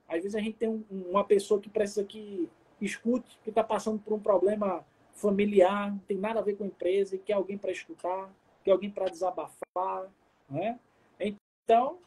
Às 0.08 0.22
vezes 0.22 0.34
a 0.34 0.40
gente 0.40 0.56
tem 0.56 0.68
um, 0.68 0.84
uma 0.90 1.24
pessoa 1.24 1.60
que 1.60 1.68
precisa 1.68 2.04
que 2.04 2.48
escute, 2.80 3.38
que 3.42 3.50
está 3.50 3.64
passando 3.64 3.98
por 3.98 4.12
um 4.12 4.20
problema 4.20 4.84
familiar, 5.12 5.90
não 5.90 5.98
tem 5.98 6.16
nada 6.16 6.40
a 6.40 6.42
ver 6.42 6.56
com 6.56 6.64
a 6.64 6.66
empresa, 6.66 7.16
e 7.16 7.18
quer 7.18 7.32
alguém 7.32 7.56
para 7.56 7.72
escutar, 7.72 8.30
quer 8.62 8.72
alguém 8.72 8.90
para 8.90 9.08
desabafar, 9.08 10.10
né? 10.48 10.78
Então, 11.18 11.98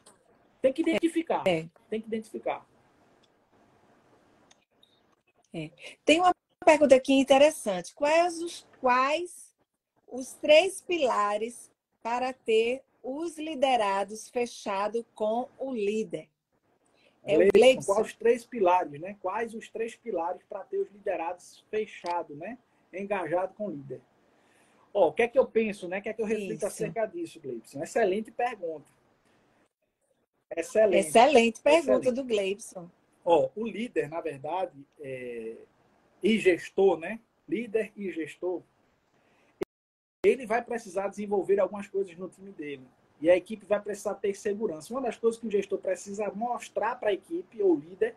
tem 0.62 0.72
que 0.72 0.82
identificar. 0.82 1.46
É. 1.46 1.66
Tem 1.88 2.00
que 2.00 2.06
identificar. 2.06 2.66
É. 5.52 5.70
Tem 6.04 6.20
uma 6.20 6.32
pergunta 6.64 6.94
aqui 6.94 7.12
interessante. 7.14 7.94
Quais 7.94 8.40
os 8.40 8.66
quais 8.80 9.49
os 10.10 10.32
três 10.34 10.80
pilares 10.80 11.70
para 12.02 12.32
ter 12.32 12.82
os 13.02 13.38
liderados 13.38 14.28
fechado 14.28 15.06
com 15.14 15.48
o 15.58 15.72
líder. 15.72 16.28
É 17.24 17.36
o 17.36 17.48
Gleibson. 17.52 17.94
Quais 17.94 18.06
os 18.06 18.14
três 18.14 18.44
pilares, 18.44 19.00
né? 19.00 19.16
Quais 19.20 19.54
os 19.54 19.68
três 19.68 19.94
pilares 19.94 20.42
para 20.48 20.64
ter 20.64 20.78
os 20.78 20.90
liderados 20.90 21.64
fechados, 21.70 22.36
né? 22.36 22.58
Engajado 22.92 23.54
com 23.54 23.66
o 23.66 23.70
líder. 23.70 24.00
Ó, 24.92 25.08
o 25.08 25.12
que 25.12 25.22
é 25.22 25.28
que 25.28 25.38
eu 25.38 25.46
penso, 25.46 25.86
né? 25.86 25.98
O 25.98 26.02
que 26.02 26.08
é 26.08 26.12
que 26.12 26.22
eu 26.22 26.26
reflito 26.26 26.56
Isso. 26.56 26.66
acerca 26.66 27.06
disso, 27.06 27.40
Gleibson? 27.40 27.82
Excelente 27.82 28.30
pergunta. 28.30 28.90
Excelente. 30.56 31.06
Excelente 31.06 31.60
pergunta 31.60 32.08
Excelente. 32.08 32.14
do 32.14 32.24
Gleibson. 32.24 32.90
Ó, 33.24 33.50
o 33.54 33.66
líder, 33.66 34.08
na 34.08 34.20
verdade, 34.20 34.74
é... 35.00 35.56
e 36.22 36.38
gestor, 36.38 36.98
né? 36.98 37.20
Líder 37.48 37.92
e 37.96 38.10
gestor, 38.10 38.62
ele 40.22 40.46
vai 40.46 40.62
precisar 40.62 41.08
desenvolver 41.08 41.58
algumas 41.60 41.86
coisas 41.86 42.16
no 42.16 42.28
time 42.28 42.52
dele. 42.52 42.86
E 43.20 43.30
a 43.30 43.36
equipe 43.36 43.66
vai 43.66 43.80
precisar 43.80 44.14
ter 44.14 44.34
segurança. 44.34 44.92
Uma 44.92 45.02
das 45.02 45.16
coisas 45.16 45.40
que 45.40 45.46
o 45.46 45.50
gestor 45.50 45.78
precisa 45.78 46.30
mostrar 46.32 46.96
para 46.96 47.10
a 47.10 47.12
equipe 47.12 47.62
ou 47.62 47.74
líder 47.76 48.16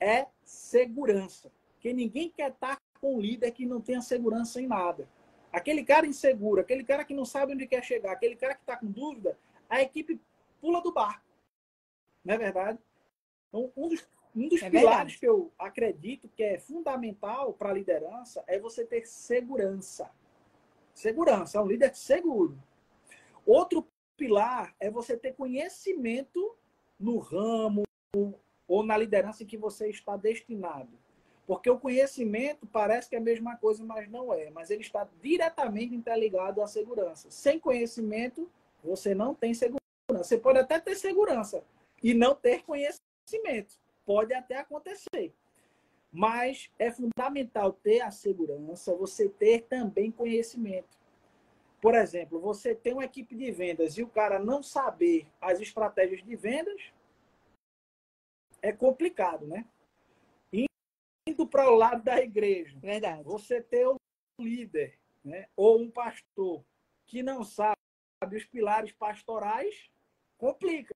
é 0.00 0.26
segurança. 0.44 1.50
Porque 1.74 1.92
ninguém 1.92 2.30
quer 2.30 2.50
estar 2.50 2.80
com 3.00 3.16
um 3.16 3.20
líder 3.20 3.50
que 3.52 3.66
não 3.66 3.80
tenha 3.80 4.00
segurança 4.00 4.60
em 4.60 4.66
nada. 4.66 5.08
Aquele 5.52 5.84
cara 5.84 6.06
inseguro, 6.06 6.60
aquele 6.60 6.84
cara 6.84 7.04
que 7.04 7.14
não 7.14 7.24
sabe 7.24 7.54
onde 7.54 7.66
quer 7.66 7.82
chegar, 7.82 8.12
aquele 8.12 8.36
cara 8.36 8.54
que 8.54 8.60
está 8.60 8.76
com 8.76 8.86
dúvida, 8.86 9.38
a 9.68 9.80
equipe 9.82 10.20
pula 10.60 10.80
do 10.82 10.92
barco. 10.92 11.24
Não 12.24 12.34
é 12.34 12.38
verdade? 12.38 12.78
Então, 13.48 13.72
um 13.76 13.88
dos, 13.88 14.06
Um 14.34 14.48
dos 14.48 14.62
é 14.62 14.68
pilares 14.70 15.14
verdade. 15.14 15.18
que 15.18 15.26
eu 15.26 15.50
acredito 15.58 16.28
que 16.28 16.42
é 16.42 16.58
fundamental 16.58 17.52
para 17.52 17.70
a 17.70 17.72
liderança 17.72 18.44
é 18.46 18.58
você 18.58 18.84
ter 18.84 19.06
segurança. 19.06 20.10
Segurança, 20.96 21.58
é 21.58 21.60
um 21.60 21.66
líder 21.66 21.94
seguro. 21.94 22.58
Outro 23.44 23.86
pilar 24.16 24.74
é 24.80 24.90
você 24.90 25.14
ter 25.14 25.34
conhecimento 25.34 26.56
no 26.98 27.18
ramo 27.18 27.82
ou 28.66 28.82
na 28.82 28.96
liderança 28.96 29.42
em 29.42 29.46
que 29.46 29.58
você 29.58 29.90
está 29.90 30.16
destinado. 30.16 30.88
Porque 31.46 31.68
o 31.68 31.78
conhecimento 31.78 32.66
parece 32.66 33.10
que 33.10 33.14
é 33.14 33.18
a 33.18 33.22
mesma 33.22 33.58
coisa, 33.58 33.84
mas 33.84 34.08
não 34.08 34.32
é. 34.32 34.48
Mas 34.48 34.70
ele 34.70 34.80
está 34.80 35.06
diretamente 35.20 35.94
interligado 35.94 36.62
à 36.62 36.66
segurança. 36.66 37.30
Sem 37.30 37.60
conhecimento, 37.60 38.50
você 38.82 39.14
não 39.14 39.34
tem 39.34 39.52
segurança. 39.52 39.82
Você 40.08 40.38
pode 40.38 40.60
até 40.60 40.80
ter 40.80 40.96
segurança 40.96 41.62
e 42.02 42.14
não 42.14 42.34
ter 42.34 42.64
conhecimento. 42.64 43.76
Pode 44.06 44.32
até 44.32 44.56
acontecer. 44.56 45.34
Mas 46.16 46.72
é 46.78 46.90
fundamental 46.90 47.74
ter 47.74 48.00
a 48.00 48.10
segurança, 48.10 48.96
você 48.96 49.28
ter 49.28 49.66
também 49.66 50.10
conhecimento. 50.10 50.96
Por 51.78 51.94
exemplo, 51.94 52.40
você 52.40 52.74
tem 52.74 52.94
uma 52.94 53.04
equipe 53.04 53.36
de 53.36 53.52
vendas 53.52 53.98
e 53.98 54.02
o 54.02 54.08
cara 54.08 54.38
não 54.38 54.62
saber 54.62 55.28
as 55.38 55.60
estratégias 55.60 56.24
de 56.24 56.34
vendas, 56.34 56.90
é 58.62 58.72
complicado, 58.72 59.46
né? 59.46 59.66
Indo 61.28 61.46
para 61.46 61.70
o 61.70 61.74
lado 61.74 62.02
da 62.02 62.18
igreja, 62.18 62.78
Verdade. 62.80 63.22
você 63.22 63.60
ter 63.60 63.86
um 63.86 63.96
líder, 64.40 64.98
né? 65.22 65.50
Ou 65.54 65.82
um 65.82 65.90
pastor 65.90 66.64
que 67.04 67.22
não 67.22 67.44
sabe 67.44 67.76
os 68.34 68.46
pilares 68.46 68.90
pastorais, 68.92 69.90
complica. 70.38 70.94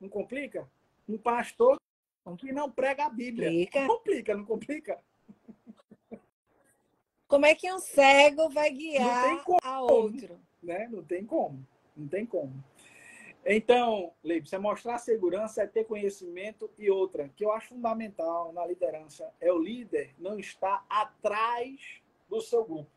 Não 0.00 0.08
complica? 0.08 0.68
Um 1.08 1.16
pastor 1.16 1.76
que 2.34 2.50
não 2.50 2.70
prega 2.70 3.04
a 3.04 3.10
Bíblia. 3.10 3.50
Complica, 3.50 3.86
complica 3.86 4.36
não 4.36 4.44
complica? 4.44 5.00
Como 7.28 7.44
é 7.44 7.54
que 7.54 7.72
um 7.72 7.78
cego 7.78 8.48
vai 8.48 8.70
guiar 8.70 9.44
como, 9.44 9.58
a 9.62 9.80
outro? 9.80 10.40
Né? 10.62 10.88
Não 10.90 11.04
tem 11.04 11.24
como. 11.24 11.66
Não 11.96 12.08
tem 12.08 12.24
como. 12.24 12.64
Então, 13.44 14.12
Leib, 14.24 14.48
você 14.48 14.58
mostrar 14.58 14.98
segurança 14.98 15.62
é 15.62 15.66
ter 15.68 15.84
conhecimento 15.84 16.68
e 16.76 16.90
outra, 16.90 17.28
que 17.28 17.44
eu 17.44 17.52
acho 17.52 17.68
fundamental 17.68 18.52
na 18.52 18.66
liderança, 18.66 19.32
é 19.40 19.52
o 19.52 19.58
líder 19.58 20.12
não 20.18 20.36
estar 20.38 20.84
atrás 20.90 22.02
do 22.28 22.40
seu 22.40 22.64
grupo, 22.64 22.90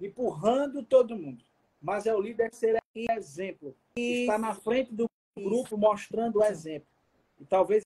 empurrando 0.00 0.82
todo 0.82 1.14
mundo, 1.14 1.44
mas 1.80 2.06
é 2.06 2.14
o 2.14 2.20
líder 2.20 2.54
ser 2.54 2.82
exemplo, 2.94 3.76
estar 3.94 4.38
na 4.38 4.54
frente 4.54 4.94
do 4.94 5.10
grupo 5.36 5.76
mostrando 5.76 6.38
o 6.38 6.44
exemplo. 6.44 6.88
E 7.38 7.44
talvez 7.44 7.82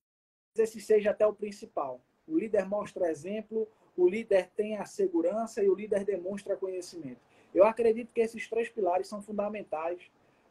esse 0.56 0.80
seja 0.80 1.10
até 1.10 1.26
o 1.26 1.34
principal. 1.34 2.00
O 2.26 2.38
líder 2.38 2.66
mostra 2.66 3.10
exemplo, 3.10 3.68
o 3.96 4.08
líder 4.08 4.50
tem 4.50 4.76
a 4.76 4.84
segurança 4.84 5.62
e 5.62 5.68
o 5.68 5.74
líder 5.74 6.04
demonstra 6.04 6.56
conhecimento. 6.56 7.20
Eu 7.54 7.64
acredito 7.64 8.12
que 8.12 8.20
esses 8.20 8.48
três 8.48 8.68
pilares 8.68 9.08
são 9.08 9.20
fundamentais 9.20 10.10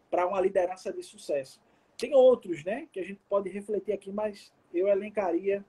para 0.09 0.27
uma 0.27 0.41
liderança 0.41 0.91
de 0.91 1.01
sucesso. 1.03 1.61
Tem 1.97 2.13
outros, 2.13 2.63
né, 2.63 2.87
que 2.91 2.99
a 2.99 3.03
gente 3.03 3.21
pode 3.29 3.49
refletir 3.49 3.93
aqui, 3.93 4.11
mas 4.11 4.53
eu 4.73 4.87
elencaria 4.87 5.63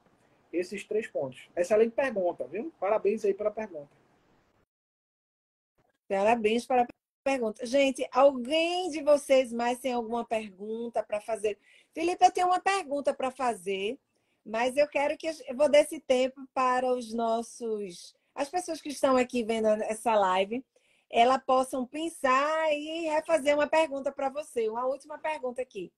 esses 0.52 0.84
três 0.84 1.06
pontos. 1.06 1.48
Excelente 1.56 1.92
pergunta, 1.92 2.46
viu? 2.46 2.72
Parabéns 2.80 3.24
aí 3.24 3.34
pela 3.34 3.50
pergunta. 3.50 3.90
Parabéns 6.08 6.66
para 6.66 6.86
pergunta. 7.22 7.64
Gente, 7.66 8.06
alguém 8.12 8.90
de 8.90 9.02
vocês 9.02 9.52
mais 9.52 9.78
tem 9.78 9.92
alguma 9.92 10.24
pergunta 10.24 11.02
para 11.02 11.20
fazer? 11.20 11.58
Felipe, 11.92 12.24
eu 12.24 12.30
tenho 12.30 12.46
uma 12.48 12.60
pergunta 12.60 13.12
para 13.14 13.30
fazer, 13.30 13.98
mas 14.44 14.76
eu 14.76 14.88
quero 14.88 15.16
que 15.16 15.28
eu 15.28 15.56
vou 15.56 15.70
dar 15.70 15.80
esse 15.80 16.00
tempo 16.00 16.40
para 16.54 16.92
os 16.92 17.12
nossos 17.12 18.14
as 18.34 18.48
pessoas 18.48 18.80
que 18.80 18.88
estão 18.88 19.16
aqui 19.16 19.42
vendo 19.42 19.66
essa 19.66 20.14
live 20.14 20.64
ela 21.10 21.38
possam 21.38 21.84
pensar 21.84 22.72
e 22.72 23.08
refazer 23.08 23.54
uma 23.54 23.66
pergunta 23.66 24.12
para 24.12 24.28
você, 24.28 24.68
uma 24.68 24.86
última 24.86 25.18
pergunta 25.18 25.60
aqui. 25.60 25.92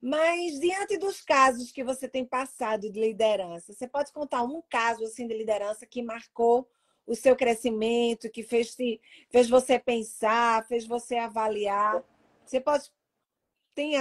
Mas 0.00 0.60
diante 0.60 0.98
dos 0.98 1.22
casos 1.22 1.72
que 1.72 1.82
você 1.82 2.06
tem 2.06 2.24
passado 2.24 2.90
de 2.90 3.00
liderança, 3.00 3.72
você 3.72 3.88
pode 3.88 4.12
contar 4.12 4.42
um 4.42 4.60
caso 4.68 5.04
assim 5.04 5.26
de 5.26 5.34
liderança 5.34 5.86
que 5.86 6.02
marcou 6.02 6.68
o 7.06 7.14
seu 7.14 7.34
crescimento, 7.34 8.30
que 8.30 8.42
fez, 8.42 8.76
fez 9.30 9.48
você 9.48 9.78
pensar, 9.78 10.66
fez 10.66 10.86
você 10.86 11.16
avaliar? 11.16 12.02
Você 12.44 12.60
pode 12.60 12.90
tem 13.74 13.94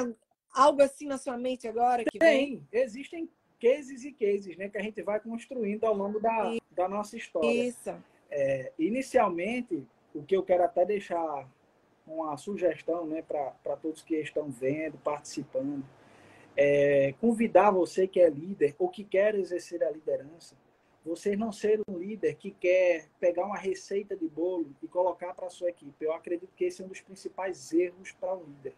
algo 0.53 0.81
assim 0.81 1.07
na 1.07 1.17
sua 1.17 1.37
mente 1.37 1.67
agora 1.67 2.03
que 2.03 2.19
tem? 2.19 2.57
Vem? 2.57 2.67
Existem 2.71 3.29
cases 3.61 4.03
e 4.03 4.11
cases, 4.11 4.57
né, 4.57 4.69
que 4.69 4.77
a 4.77 4.81
gente 4.81 5.01
vai 5.01 5.19
construindo 5.19 5.83
ao 5.85 5.95
longo 5.95 6.19
da, 6.19 6.55
da 6.71 6.89
nossa 6.89 7.15
história. 7.15 7.47
Isso. 7.47 7.93
É, 8.29 8.71
inicialmente, 8.77 9.85
o 10.15 10.23
que 10.23 10.35
eu 10.35 10.43
quero 10.43 10.63
até 10.63 10.83
deixar 10.83 11.47
uma 12.07 12.35
sugestão 12.37 13.05
né, 13.05 13.21
para 13.21 13.77
todos 13.77 14.01
que 14.01 14.15
estão 14.15 14.49
vendo, 14.49 14.97
participando, 14.97 15.85
é 16.57 17.13
convidar 17.21 17.71
você 17.71 18.07
que 18.07 18.19
é 18.19 18.29
líder 18.29 18.75
ou 18.79 18.89
que 18.89 19.03
quer 19.03 19.35
exercer 19.35 19.83
a 19.83 19.91
liderança, 19.91 20.55
você 21.03 21.35
não 21.35 21.51
ser 21.51 21.81
um 21.87 21.97
líder 21.97 22.35
que 22.35 22.51
quer 22.51 23.07
pegar 23.19 23.45
uma 23.45 23.57
receita 23.57 24.15
de 24.15 24.27
bolo 24.27 24.75
e 24.81 24.87
colocar 24.87 25.33
para 25.33 25.47
a 25.47 25.49
sua 25.49 25.69
equipe. 25.69 26.05
Eu 26.05 26.13
acredito 26.13 26.53
que 26.55 26.65
esse 26.65 26.81
é 26.81 26.85
um 26.85 26.87
dos 26.87 27.01
principais 27.01 27.73
erros 27.73 28.11
para 28.11 28.35
um 28.35 28.43
líder. 28.43 28.75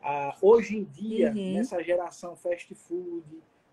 Ah, 0.00 0.36
hoje 0.40 0.76
em 0.76 0.84
dia, 0.84 1.30
uhum. 1.30 1.54
nessa 1.54 1.82
geração 1.82 2.36
fast 2.36 2.74
food, 2.74 3.24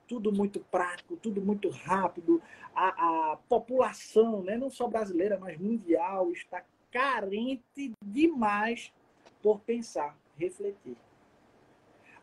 tudo 0.08 0.32
muito 0.32 0.60
prático, 0.60 1.15
tudo 1.15 1.41
muito 1.41 1.69
rápido. 1.69 2.41
A, 2.73 3.32
a 3.32 3.38
população, 3.47 4.41
né, 4.41 4.58
não 4.58 4.69
só 4.69 4.88
brasileira, 4.88 5.38
mas 5.39 5.58
mundial, 5.60 6.32
está 6.32 6.63
carente 6.91 7.93
demais 8.03 8.91
por 9.41 9.60
pensar, 9.60 10.17
refletir. 10.38 10.97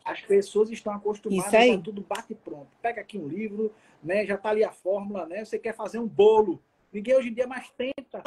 As 0.07 0.21
pessoas 0.21 0.69
estão 0.71 0.93
acostumadas 0.93 1.53
a 1.53 1.81
tudo 1.81 2.01
bate 2.01 2.33
pronto. 2.33 2.69
Pega 2.81 3.01
aqui 3.01 3.17
um 3.17 3.27
livro, 3.27 3.75
né, 4.01 4.25
já 4.25 4.35
está 4.35 4.51
ali 4.51 4.63
a 4.63 4.71
fórmula, 4.71 5.25
né? 5.25 5.43
Você 5.43 5.59
quer 5.59 5.75
fazer 5.75 5.99
um 5.99 6.07
bolo. 6.07 6.63
Ninguém 6.93 7.13
hoje 7.13 7.27
em 7.27 7.33
dia 7.33 7.45
mais 7.45 7.69
tenta. 7.71 8.23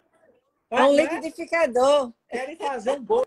É 0.71 0.85
um 0.85 0.95
né? 0.95 1.05
liquidificador. 1.05 2.13
Querem 2.29 2.57
fazer 2.57 2.91
um 2.91 3.03
bolo. 3.03 3.27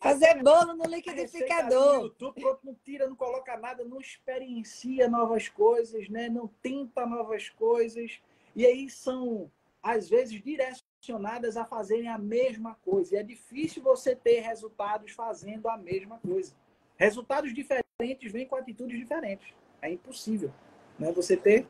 Fazer 0.00 0.42
bolo 0.42 0.74
no 0.74 0.84
liquidificador. 0.84 1.98
No 1.98 2.04
YouTube, 2.06 2.58
não 2.64 2.74
tira, 2.84 3.08
não 3.08 3.14
coloca 3.14 3.56
nada, 3.56 3.84
não 3.84 4.00
experiencia 4.00 5.08
novas 5.08 5.48
coisas, 5.48 6.08
né? 6.08 6.28
não 6.28 6.48
tenta 6.60 7.06
novas 7.06 7.48
coisas. 7.50 8.20
E 8.56 8.66
aí 8.66 8.90
são, 8.90 9.48
às 9.80 10.08
vezes, 10.08 10.42
direcionadas 10.42 11.56
a 11.56 11.64
fazerem 11.64 12.08
a 12.08 12.18
mesma 12.18 12.76
coisa. 12.84 13.14
E 13.14 13.18
é 13.18 13.22
difícil 13.22 13.80
você 13.80 14.16
ter 14.16 14.40
resultados 14.40 15.12
fazendo 15.12 15.68
a 15.68 15.76
mesma 15.76 16.18
coisa. 16.18 16.52
Resultados 16.96 17.52
diferentes 17.52 18.32
vêm 18.32 18.46
com 18.46 18.56
atitudes 18.56 18.98
diferentes. 18.98 19.54
É 19.82 19.90
impossível 19.90 20.52
né? 20.98 21.12
você 21.12 21.36
ter 21.36 21.66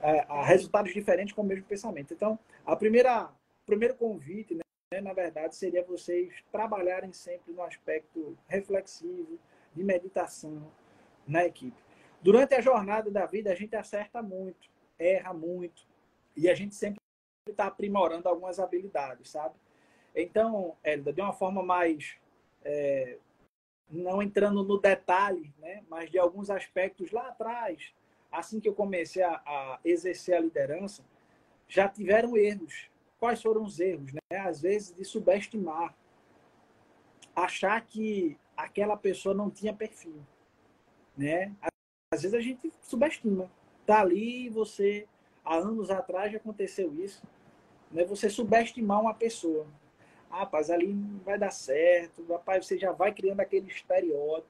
é, 0.00 0.26
resultados 0.44 0.92
diferentes 0.92 1.34
com 1.34 1.42
o 1.42 1.44
mesmo 1.44 1.64
pensamento. 1.64 2.12
Então, 2.12 2.38
a 2.64 2.76
primeira, 2.76 3.24
o 3.24 3.66
primeiro 3.66 3.94
convite, 3.94 4.54
né? 4.54 5.00
na 5.00 5.12
verdade, 5.12 5.54
seria 5.54 5.84
vocês 5.84 6.34
trabalharem 6.50 7.12
sempre 7.12 7.52
no 7.52 7.62
aspecto 7.62 8.36
reflexivo, 8.46 9.38
de 9.74 9.84
meditação 9.84 10.72
na 11.26 11.44
equipe. 11.44 11.76
Durante 12.20 12.54
a 12.54 12.60
jornada 12.60 13.10
da 13.10 13.26
vida, 13.26 13.52
a 13.52 13.54
gente 13.54 13.76
acerta 13.76 14.20
muito, 14.22 14.68
erra 14.98 15.32
muito, 15.32 15.86
e 16.36 16.48
a 16.48 16.54
gente 16.54 16.74
sempre 16.74 16.98
está 17.48 17.66
aprimorando 17.66 18.28
algumas 18.28 18.58
habilidades, 18.58 19.30
sabe? 19.30 19.54
Então, 20.14 20.76
Hélida, 20.82 21.12
de 21.12 21.20
uma 21.20 21.32
forma 21.32 21.62
mais. 21.62 22.16
É, 22.64 23.18
não 23.90 24.22
entrando 24.22 24.62
no 24.62 24.78
detalhe, 24.78 25.52
né, 25.58 25.82
mas 25.88 26.10
de 26.10 26.18
alguns 26.18 26.50
aspectos 26.50 27.10
lá 27.10 27.28
atrás, 27.28 27.92
assim 28.30 28.60
que 28.60 28.68
eu 28.68 28.74
comecei 28.74 29.22
a, 29.22 29.32
a 29.46 29.80
exercer 29.84 30.36
a 30.36 30.40
liderança, 30.40 31.04
já 31.66 31.88
tiveram 31.88 32.36
erros 32.36 32.90
Quais 33.18 33.42
foram 33.42 33.64
os 33.64 33.80
erros? 33.80 34.12
Né? 34.12 34.38
Às 34.38 34.60
vezes, 34.60 34.94
de 34.94 35.04
subestimar, 35.04 35.94
achar 37.34 37.80
que 37.80 38.38
aquela 38.56 38.96
pessoa 38.96 39.34
não 39.34 39.50
tinha 39.50 39.74
perfil. 39.74 40.24
Né? 41.16 41.52
Às 42.12 42.22
vezes 42.22 42.34
a 42.34 42.40
gente 42.40 42.72
subestima. 42.80 43.50
Tá 43.84 44.00
ali 44.00 44.48
você, 44.48 45.06
há 45.44 45.56
anos 45.56 45.90
atrás 45.90 46.30
já 46.30 46.38
aconteceu 46.38 46.94
isso, 46.94 47.22
né? 47.90 48.04
você 48.04 48.30
subestimar 48.30 49.00
uma 49.00 49.14
pessoa. 49.14 49.66
Ah, 50.30 50.40
rapaz, 50.40 50.70
ali 50.70 50.86
não 50.86 51.18
vai 51.20 51.38
dar 51.38 51.50
certo, 51.50 52.24
rapaz, 52.26 52.66
você 52.66 52.78
já 52.78 52.92
vai 52.92 53.12
criando 53.12 53.40
aquele 53.40 53.68
estereótipo. 53.68 54.48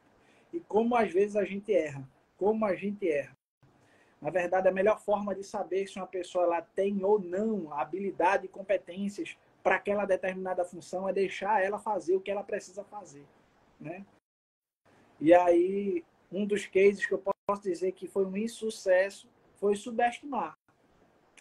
E 0.53 0.61
como 0.61 0.97
às 0.97 1.13
vezes 1.13 1.37
a 1.37 1.45
gente 1.45 1.73
erra, 1.73 2.09
como 2.37 2.65
a 2.65 2.75
gente 2.75 3.09
erra. 3.09 3.37
Na 4.21 4.31
verdade, 4.31 4.67
a 4.67 4.73
melhor 4.73 4.99
forma 5.01 5.35
de 5.35 5.45
saber 5.45 5.87
se 5.87 5.97
uma 5.97 6.07
pessoa 6.07 6.45
ela 6.45 6.61
tem 6.61 7.05
ou 7.05 7.21
não 7.21 7.73
habilidade 7.73 8.47
e 8.47 8.49
competências 8.49 9.37
para 9.63 9.77
aquela 9.77 10.05
determinada 10.05 10.65
função 10.65 11.09
é 11.09 11.13
deixar 11.13 11.63
ela 11.63 11.79
fazer 11.79 12.17
o 12.17 12.21
que 12.21 12.31
ela 12.31 12.43
precisa 12.43 12.83
fazer, 12.85 13.25
né? 13.79 14.05
E 15.21 15.33
aí, 15.35 16.05
um 16.33 16.47
dos 16.47 16.67
cases 16.67 17.05
que 17.05 17.13
eu 17.13 17.23
posso 17.47 17.63
dizer 17.63 17.93
que 17.93 18.07
foi 18.07 18.25
um 18.25 18.37
insucesso 18.37 19.29
foi 19.57 19.77
subestimar. 19.77 20.57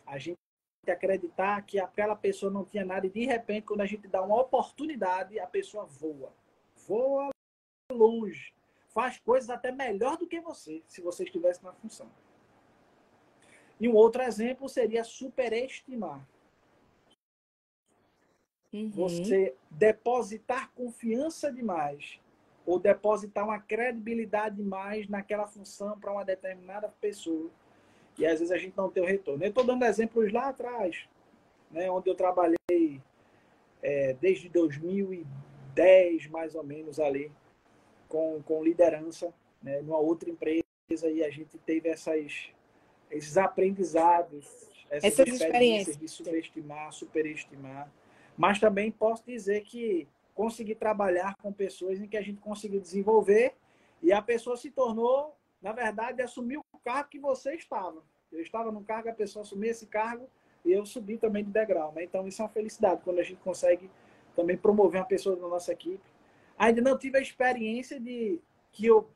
A 0.06 0.18
gente 0.18 0.38
acreditar 0.92 1.62
que 1.64 1.80
aquela 1.80 2.16
pessoa 2.16 2.52
não 2.52 2.66
tinha 2.66 2.86
nada 2.86 3.06
e 3.06 3.10
de 3.10 3.26
repente, 3.26 3.66
quando 3.66 3.82
a 3.82 3.86
gente 3.86 4.08
dá 4.08 4.22
uma 4.22 4.40
oportunidade, 4.40 5.40
a 5.40 5.48
pessoa 5.48 5.86
voa. 5.86 6.34
Voa 6.88 7.30
longe. 7.92 8.54
Faz 8.90 9.20
coisas 9.20 9.50
até 9.50 9.72
melhor 9.72 10.18
do 10.18 10.28
que 10.28 10.40
você, 10.40 10.84
se 10.88 11.02
você 11.02 11.24
estivesse 11.24 11.64
na 11.64 11.74
função. 11.74 12.10
E 13.80 13.88
um 13.88 13.96
outro 13.96 14.22
exemplo 14.24 14.68
seria 14.68 15.04
superestimar. 15.04 16.28
Uhum. 18.74 18.90
Você 18.92 19.56
depositar 19.70 20.72
confiança 20.74 21.52
demais 21.52 22.20
ou 22.66 22.80
depositar 22.80 23.46
uma 23.46 23.60
credibilidade 23.60 24.58
demais 24.58 25.08
naquela 25.08 25.48
função 25.48 25.98
para 25.98 26.12
uma 26.12 26.26
determinada 26.26 26.90
pessoa. 27.00 27.50
E 28.18 28.26
às 28.26 28.40
vezes 28.40 28.52
a 28.52 28.58
gente 28.58 28.76
não 28.76 28.90
tem 28.90 29.04
o 29.04 29.06
retorno. 29.06 29.44
Eu 29.44 29.50
estou 29.50 29.64
dando 29.64 29.86
exemplos 29.86 30.32
lá 30.32 30.50
atrás, 30.50 31.08
né, 31.72 31.90
onde 31.90 32.10
eu 32.10 32.16
trabalhei 32.16 33.02
é, 33.82 34.14
desde 34.14 34.50
2010, 34.50 36.28
mais 36.28 36.56
ou 36.56 36.64
menos, 36.64 37.00
ali, 37.00 37.32
com, 38.08 38.42
com 38.44 38.64
liderança, 38.64 39.34
né, 39.62 39.82
numa 39.82 40.00
outra 40.00 40.30
empresa, 40.30 40.64
e 40.90 41.24
a 41.24 41.30
gente 41.30 41.58
teve 41.60 41.90
essas, 41.90 42.50
esses 43.12 43.38
aprendizados, 43.38 44.46
essas, 44.90 45.20
essas 45.20 45.28
experiências, 45.28 45.42
experiências 45.42 45.98
de 45.98 46.08
subestimar, 46.08 46.92
superestimar. 46.94 47.92
Mas 48.38 48.60
também 48.60 48.92
posso 48.92 49.24
dizer 49.26 49.62
que 49.62 50.08
consegui 50.34 50.76
trabalhar 50.76 51.36
com 51.42 51.52
pessoas 51.52 52.00
em 52.00 52.08
que 52.08 52.16
a 52.16 52.22
gente 52.22 52.40
conseguiu 52.40 52.80
desenvolver 52.80 53.56
e 54.02 54.14
a 54.14 54.22
pessoa 54.22 54.56
se 54.56 54.70
tornou, 54.70 55.36
na 55.62 55.72
verdade, 55.72 56.22
assumiu 56.22 56.62
o 56.72 56.80
cargo 56.80 57.10
que 57.10 57.20
você 57.20 57.56
estava. 57.56 58.04
Eu 58.32 58.42
estava 58.42 58.72
num 58.72 58.84
cargo, 58.84 59.10
a 59.10 59.14
pessoa 59.14 59.44
assumiu 59.44 59.72
esse 59.72 59.88
cargo 59.88 60.30
e 60.64 60.72
eu 60.72 60.86
subi 60.86 61.18
também 61.18 61.44
de 61.44 61.52
degrau. 61.52 61.92
Né? 61.94 62.04
Então, 62.04 62.28
isso 62.28 62.42
é 62.42 62.46
uma 62.46 62.52
felicidade 62.52 63.02
quando 63.04 63.20
a 63.20 63.24
gente 63.24 63.40
consegue 63.42 63.90
também 64.36 64.58
promover 64.58 65.02
uma 65.02 65.08
pessoa 65.08 65.36
da 65.36 65.48
nossa 65.48 65.72
equipe. 65.72 66.04
Ainda 66.58 66.82
não 66.82 66.98
tive 66.98 67.18
a 67.18 67.22
experiência 67.22 68.00
de 68.00 68.40
que 68.72 68.86
eu 68.86 69.10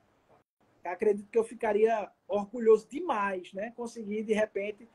acredito 0.83 1.29
que 1.29 1.37
eu 1.37 1.43
ficaria 1.43 2.09
orgulhoso 2.27 2.87
demais, 2.89 3.53
né? 3.53 3.71
Conseguir, 3.75 4.23
de 4.23 4.33
repente, 4.33 4.87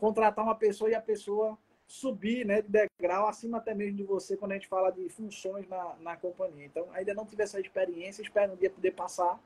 contratar 0.00 0.44
uma 0.44 0.54
pessoa 0.54 0.90
e 0.90 0.94
a 0.94 1.00
pessoa 1.00 1.58
subir 1.86 2.44
né, 2.44 2.60
de 2.60 2.68
degrau 2.68 3.26
acima 3.26 3.56
até 3.56 3.74
mesmo 3.74 3.96
de 3.96 4.04
você 4.04 4.36
quando 4.36 4.52
a 4.52 4.54
gente 4.54 4.68
fala 4.68 4.90
de 4.90 5.08
funções 5.08 5.66
na, 5.68 5.96
na 6.00 6.16
companhia. 6.16 6.66
Então, 6.66 6.86
ainda 6.92 7.14
não 7.14 7.24
tive 7.24 7.42
essa 7.42 7.58
experiência, 7.58 8.20
espero 8.20 8.52
um 8.52 8.56
dia 8.56 8.68
poder 8.68 8.90
passar, 8.92 9.40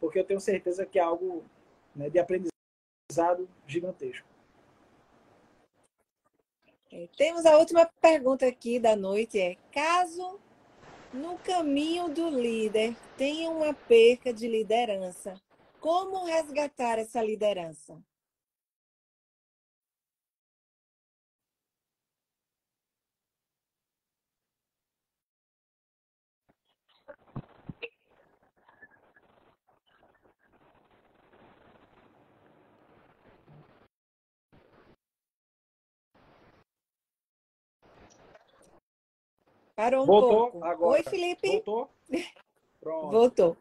porque 0.00 0.18
eu 0.18 0.24
tenho 0.24 0.40
certeza 0.40 0.86
que 0.86 0.98
é 0.98 1.02
algo 1.02 1.44
né, 1.94 2.10
de 2.10 2.18
aprendizado 2.18 3.48
gigantesco. 3.66 4.26
É, 6.92 7.08
temos 7.16 7.44
a 7.44 7.58
última 7.58 7.88
pergunta 8.00 8.46
aqui 8.46 8.78
da 8.78 8.94
noite, 8.94 9.38
é 9.38 9.56
caso 9.72 10.38
no 11.12 11.38
caminho 11.38 12.08
do 12.08 12.28
líder 12.28 12.96
tenha 13.16 13.50
uma 13.50 13.72
perca 13.72 14.32
de 14.32 14.46
liderança, 14.46 15.40
como 15.80 16.24
resgatar 16.24 16.98
essa 16.98 17.22
liderança? 17.22 17.96
Parou 39.76 40.04
um 40.04 40.06
Voltou 40.06 40.50
pouco. 40.50 40.64
agora. 40.64 40.92
Oi, 40.92 41.02
Felipe. 41.02 41.48
Voltou? 41.48 41.90
Pronto. 42.80 43.10
Voltou. 43.10 43.56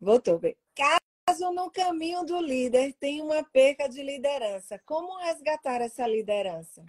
Voltou. 0.00 0.40
Caso 0.74 1.50
no 1.50 1.68
caminho 1.70 2.24
do 2.24 2.40
líder 2.40 2.94
tenha 2.94 3.24
uma 3.24 3.42
perca 3.42 3.88
de 3.88 4.00
liderança, 4.00 4.80
como 4.86 5.18
resgatar 5.18 5.80
essa 5.80 6.06
liderança? 6.06 6.84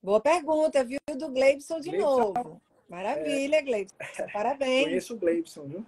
Boa 0.00 0.20
pergunta, 0.20 0.84
viu, 0.84 1.00
do 1.18 1.28
Gleibson 1.30 1.80
de 1.80 1.90
Gleibson. 1.90 2.32
novo. 2.34 2.62
Maravilha, 2.88 3.56
é... 3.56 3.62
Gleibson. 3.62 3.96
Parabéns. 4.32 4.84
Conheço 4.84 5.14
o 5.14 5.18
Gleibson, 5.18 5.64
viu? 5.64 5.86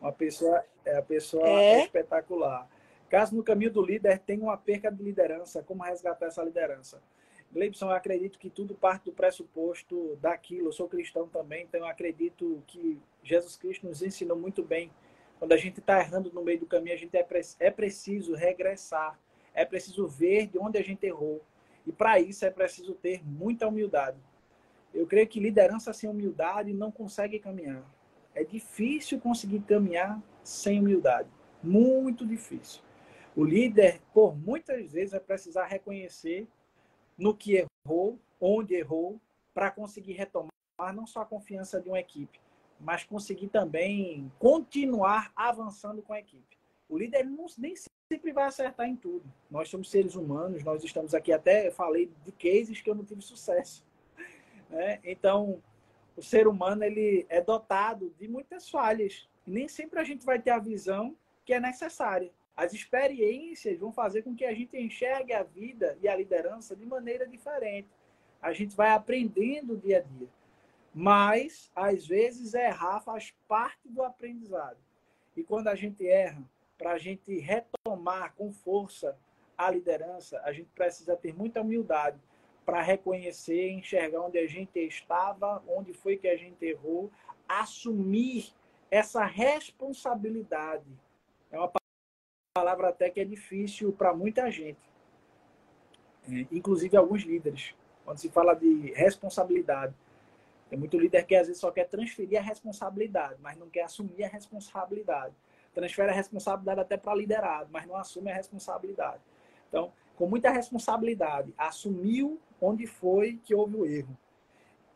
Uma 0.00 0.12
pessoa, 0.12 0.64
é 0.86 0.96
a 0.96 1.02
pessoa 1.02 1.46
é? 1.46 1.82
espetacular. 1.82 2.66
Caso 3.10 3.36
no 3.36 3.44
caminho 3.44 3.70
do 3.70 3.82
líder 3.82 4.20
tenha 4.20 4.42
uma 4.42 4.56
perca 4.56 4.90
de 4.90 5.02
liderança, 5.02 5.62
como 5.62 5.82
resgatar 5.82 6.26
essa 6.26 6.42
liderança? 6.42 7.02
Gleibson, 7.54 7.86
eu 7.86 7.92
acredito 7.92 8.36
que 8.36 8.50
tudo 8.50 8.74
parte 8.74 9.04
do 9.04 9.12
pressuposto 9.12 10.16
daquilo. 10.20 10.68
Eu 10.68 10.72
sou 10.72 10.88
cristão 10.88 11.28
também, 11.28 11.62
então 11.62 11.80
eu 11.80 11.86
acredito 11.86 12.60
que 12.66 13.00
Jesus 13.22 13.56
Cristo 13.56 13.86
nos 13.86 14.02
ensinou 14.02 14.36
muito 14.36 14.60
bem. 14.60 14.90
Quando 15.38 15.52
a 15.52 15.56
gente 15.56 15.78
está 15.78 16.00
errando 16.00 16.32
no 16.32 16.42
meio 16.42 16.58
do 16.58 16.66
caminho, 16.66 16.96
a 16.96 16.98
gente 16.98 17.16
é, 17.16 17.22
pre 17.22 17.40
é 17.60 17.70
preciso 17.70 18.34
regressar, 18.34 19.16
é 19.54 19.64
preciso 19.64 20.08
ver 20.08 20.48
de 20.48 20.58
onde 20.58 20.78
a 20.78 20.82
gente 20.82 21.06
errou. 21.06 21.40
E 21.86 21.92
para 21.92 22.18
isso 22.18 22.44
é 22.44 22.50
preciso 22.50 22.92
ter 22.92 23.24
muita 23.24 23.68
humildade. 23.68 24.18
Eu 24.92 25.06
creio 25.06 25.28
que 25.28 25.38
liderança 25.38 25.92
sem 25.92 26.10
humildade 26.10 26.72
não 26.72 26.90
consegue 26.90 27.38
caminhar. 27.38 27.88
É 28.34 28.42
difícil 28.42 29.20
conseguir 29.20 29.60
caminhar 29.60 30.20
sem 30.42 30.80
humildade. 30.80 31.28
Muito 31.62 32.26
difícil. 32.26 32.82
O 33.36 33.44
líder, 33.44 34.00
por 34.12 34.36
muitas 34.36 34.92
vezes, 34.92 35.12
vai 35.12 35.20
precisar 35.20 35.66
reconhecer 35.66 36.48
no 37.16 37.34
que 37.34 37.66
errou, 37.86 38.18
onde 38.40 38.74
errou, 38.74 39.20
para 39.52 39.70
conseguir 39.70 40.12
retomar 40.12 40.50
não 40.94 41.06
só 41.06 41.22
a 41.22 41.26
confiança 41.26 41.80
de 41.80 41.88
uma 41.88 42.00
equipe, 42.00 42.40
mas 42.80 43.04
conseguir 43.04 43.48
também 43.48 44.30
continuar 44.38 45.32
avançando 45.36 46.02
com 46.02 46.12
a 46.12 46.18
equipe. 46.18 46.58
O 46.88 46.98
líder 46.98 47.24
não, 47.24 47.46
nem 47.56 47.74
sempre 47.76 48.32
vai 48.32 48.44
acertar 48.44 48.86
em 48.86 48.96
tudo. 48.96 49.24
Nós 49.50 49.68
somos 49.68 49.90
seres 49.90 50.14
humanos, 50.14 50.62
nós 50.62 50.84
estamos 50.84 51.14
aqui 51.14 51.32
até 51.32 51.70
falei 51.70 52.10
de 52.24 52.32
cases 52.32 52.80
que 52.80 52.90
eu 52.90 52.94
não 52.94 53.04
tive 53.04 53.22
sucesso. 53.22 53.84
Né? 54.70 54.98
Então, 55.04 55.62
o 56.16 56.22
ser 56.22 56.48
humano 56.48 56.82
ele 56.82 57.26
é 57.28 57.40
dotado 57.40 58.12
de 58.18 58.26
muitas 58.26 58.68
falhas. 58.68 59.28
Nem 59.46 59.68
sempre 59.68 60.00
a 60.00 60.04
gente 60.04 60.24
vai 60.24 60.40
ter 60.40 60.50
a 60.50 60.58
visão 60.58 61.14
que 61.44 61.52
é 61.52 61.60
necessária. 61.60 62.32
As 62.56 62.72
experiências 62.72 63.78
vão 63.78 63.92
fazer 63.92 64.22
com 64.22 64.34
que 64.34 64.44
a 64.44 64.54
gente 64.54 64.76
enxergue 64.76 65.32
a 65.32 65.42
vida 65.42 65.98
e 66.00 66.08
a 66.08 66.16
liderança 66.16 66.76
de 66.76 66.86
maneira 66.86 67.26
diferente. 67.26 67.88
A 68.40 68.52
gente 68.52 68.76
vai 68.76 68.90
aprendendo 68.90 69.76
dia 69.76 69.98
a 69.98 70.00
dia. 70.02 70.28
Mas, 70.94 71.72
às 71.74 72.06
vezes, 72.06 72.54
errar 72.54 73.00
faz 73.00 73.34
parte 73.48 73.88
do 73.88 74.02
aprendizado. 74.02 74.78
E 75.36 75.42
quando 75.42 75.66
a 75.66 75.74
gente 75.74 76.06
erra, 76.06 76.42
para 76.78 76.92
a 76.92 76.98
gente 76.98 77.38
retomar 77.38 78.34
com 78.36 78.52
força 78.52 79.16
a 79.58 79.70
liderança, 79.70 80.40
a 80.44 80.52
gente 80.52 80.68
precisa 80.74 81.16
ter 81.16 81.34
muita 81.34 81.60
humildade 81.60 82.20
para 82.64 82.80
reconhecer, 82.80 83.70
enxergar 83.70 84.20
onde 84.20 84.38
a 84.38 84.46
gente 84.46 84.78
estava, 84.78 85.62
onde 85.68 85.92
foi 85.92 86.16
que 86.16 86.28
a 86.28 86.36
gente 86.36 86.64
errou, 86.64 87.10
assumir 87.48 88.52
essa 88.90 89.24
responsabilidade. 89.24 90.86
É 91.50 91.58
uma 91.58 91.68
palavra 92.54 92.90
até 92.90 93.10
que 93.10 93.18
é 93.18 93.24
difícil 93.24 93.92
para 93.92 94.14
muita 94.14 94.48
gente, 94.48 94.78
é, 96.30 96.46
inclusive 96.52 96.96
alguns 96.96 97.22
líderes. 97.22 97.74
Quando 98.04 98.18
se 98.18 98.28
fala 98.28 98.54
de 98.54 98.92
responsabilidade, 98.92 99.92
tem 100.70 100.78
muito 100.78 100.96
líder 100.96 101.26
que 101.26 101.34
às 101.34 101.48
vezes 101.48 101.60
só 101.60 101.72
quer 101.72 101.88
transferir 101.88 102.38
a 102.38 102.42
responsabilidade, 102.42 103.40
mas 103.40 103.58
não 103.58 103.68
quer 103.68 103.82
assumir 103.82 104.22
a 104.22 104.28
responsabilidade. 104.28 105.34
Transfere 105.74 106.12
a 106.12 106.14
responsabilidade 106.14 106.80
até 106.80 106.96
para 106.96 107.16
liderado, 107.16 107.68
mas 107.72 107.88
não 107.88 107.96
assume 107.96 108.30
a 108.30 108.34
responsabilidade. 108.36 109.20
Então, 109.68 109.92
com 110.14 110.28
muita 110.28 110.48
responsabilidade, 110.50 111.52
assumiu 111.58 112.40
onde 112.60 112.86
foi 112.86 113.40
que 113.42 113.52
houve 113.52 113.76
o 113.76 113.84
erro. 113.84 114.16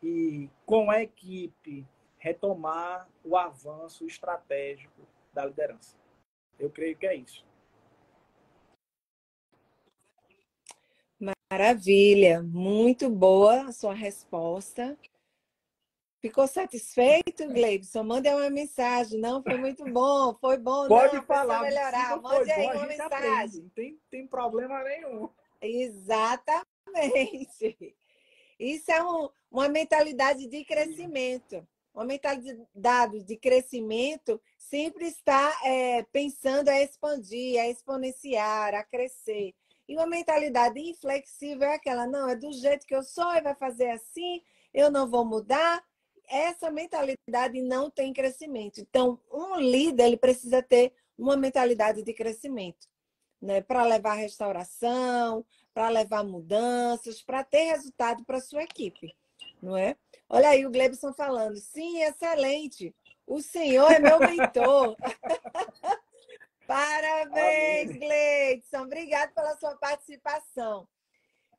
E 0.01 0.49
com 0.65 0.89
a 0.89 1.01
equipe, 1.01 1.85
retomar 2.17 3.09
o 3.21 3.35
avanço 3.35 4.05
estratégico 4.07 5.01
da 5.33 5.43
liderança. 5.43 5.97
Eu 6.57 6.69
creio 6.69 6.95
que 6.95 7.05
é 7.05 7.15
isso. 7.15 7.48
Maravilha, 11.51 12.43
muito 12.43 13.09
boa 13.09 13.63
a 13.63 13.71
sua 13.71 13.95
resposta. 13.95 14.95
Ficou 16.21 16.47
satisfeito, 16.47 17.47
Gleibson? 17.47 18.03
Mande 18.03 18.29
uma 18.29 18.51
mensagem. 18.51 19.19
Não, 19.19 19.41
foi 19.41 19.57
muito 19.57 19.83
bom, 19.85 20.35
foi 20.39 20.57
bom. 20.57 20.87
Pode 20.87 21.15
não, 21.15 21.23
falar, 21.23 21.63
melhorar. 21.63 22.21
Mande 22.21 22.51
aí 22.51 22.67
bom, 22.67 22.73
uma 22.73 22.85
mensagem. 22.85 23.63
Não 23.63 23.69
tem, 23.69 23.99
tem 24.11 24.27
problema 24.27 24.83
nenhum. 24.83 25.27
Exatamente. 25.59 26.65
Isso 28.59 28.91
é 28.91 29.03
um, 29.03 29.29
uma 29.49 29.67
mentalidade 29.67 30.45
de 30.45 30.63
crescimento, 30.63 31.67
uma 31.91 32.05
mentalidade 32.05 33.23
de 33.23 33.37
crescimento 33.37 34.39
sempre 34.55 35.07
está 35.07 35.59
é, 35.65 36.03
pensando 36.11 36.69
a 36.69 36.79
expandir, 36.79 37.59
a 37.59 37.67
exponenciar, 37.67 38.75
a 38.75 38.83
crescer. 38.83 39.55
E 39.89 39.95
uma 39.95 40.05
mentalidade 40.05 40.79
inflexível 40.79 41.67
é 41.67 41.73
aquela, 41.73 42.05
não, 42.05 42.29
é 42.29 42.35
do 42.35 42.53
jeito 42.53 42.85
que 42.85 42.93
eu 42.93 43.01
sou 43.01 43.33
e 43.33 43.41
vai 43.41 43.55
fazer 43.55 43.89
assim, 43.89 44.39
eu 44.71 44.91
não 44.91 45.09
vou 45.09 45.25
mudar. 45.25 45.83
Essa 46.29 46.69
mentalidade 46.69 47.59
não 47.63 47.89
tem 47.89 48.13
crescimento. 48.13 48.79
Então, 48.79 49.19
um 49.31 49.55
líder 49.55 50.05
ele 50.05 50.17
precisa 50.17 50.61
ter 50.61 50.93
uma 51.17 51.35
mentalidade 51.35 52.03
de 52.03 52.13
crescimento, 52.13 52.87
né? 53.41 53.61
Para 53.61 53.83
levar 53.83 54.13
restauração, 54.13 55.43
para 55.73 55.89
levar 55.89 56.23
mudanças, 56.23 57.23
para 57.23 57.43
ter 57.43 57.71
resultado 57.71 58.23
para 58.23 58.39
sua 58.39 58.61
equipe, 58.61 59.15
não 59.59 59.75
é? 59.75 59.95
Olha 60.29 60.49
aí 60.49 60.67
o 60.67 60.71
Glebson 60.71 61.11
falando. 61.13 61.55
Sim, 61.55 62.03
excelente. 62.03 62.93
O 63.25 63.41
senhor 63.41 63.91
é 63.91 63.97
meu 63.97 64.19
mentor. 64.19 64.95
Parabéns, 66.69 67.97
Gleidson. 67.97 68.83
Obrigado 68.83 69.33
pela 69.33 69.57
sua 69.57 69.75
participação. 69.77 70.87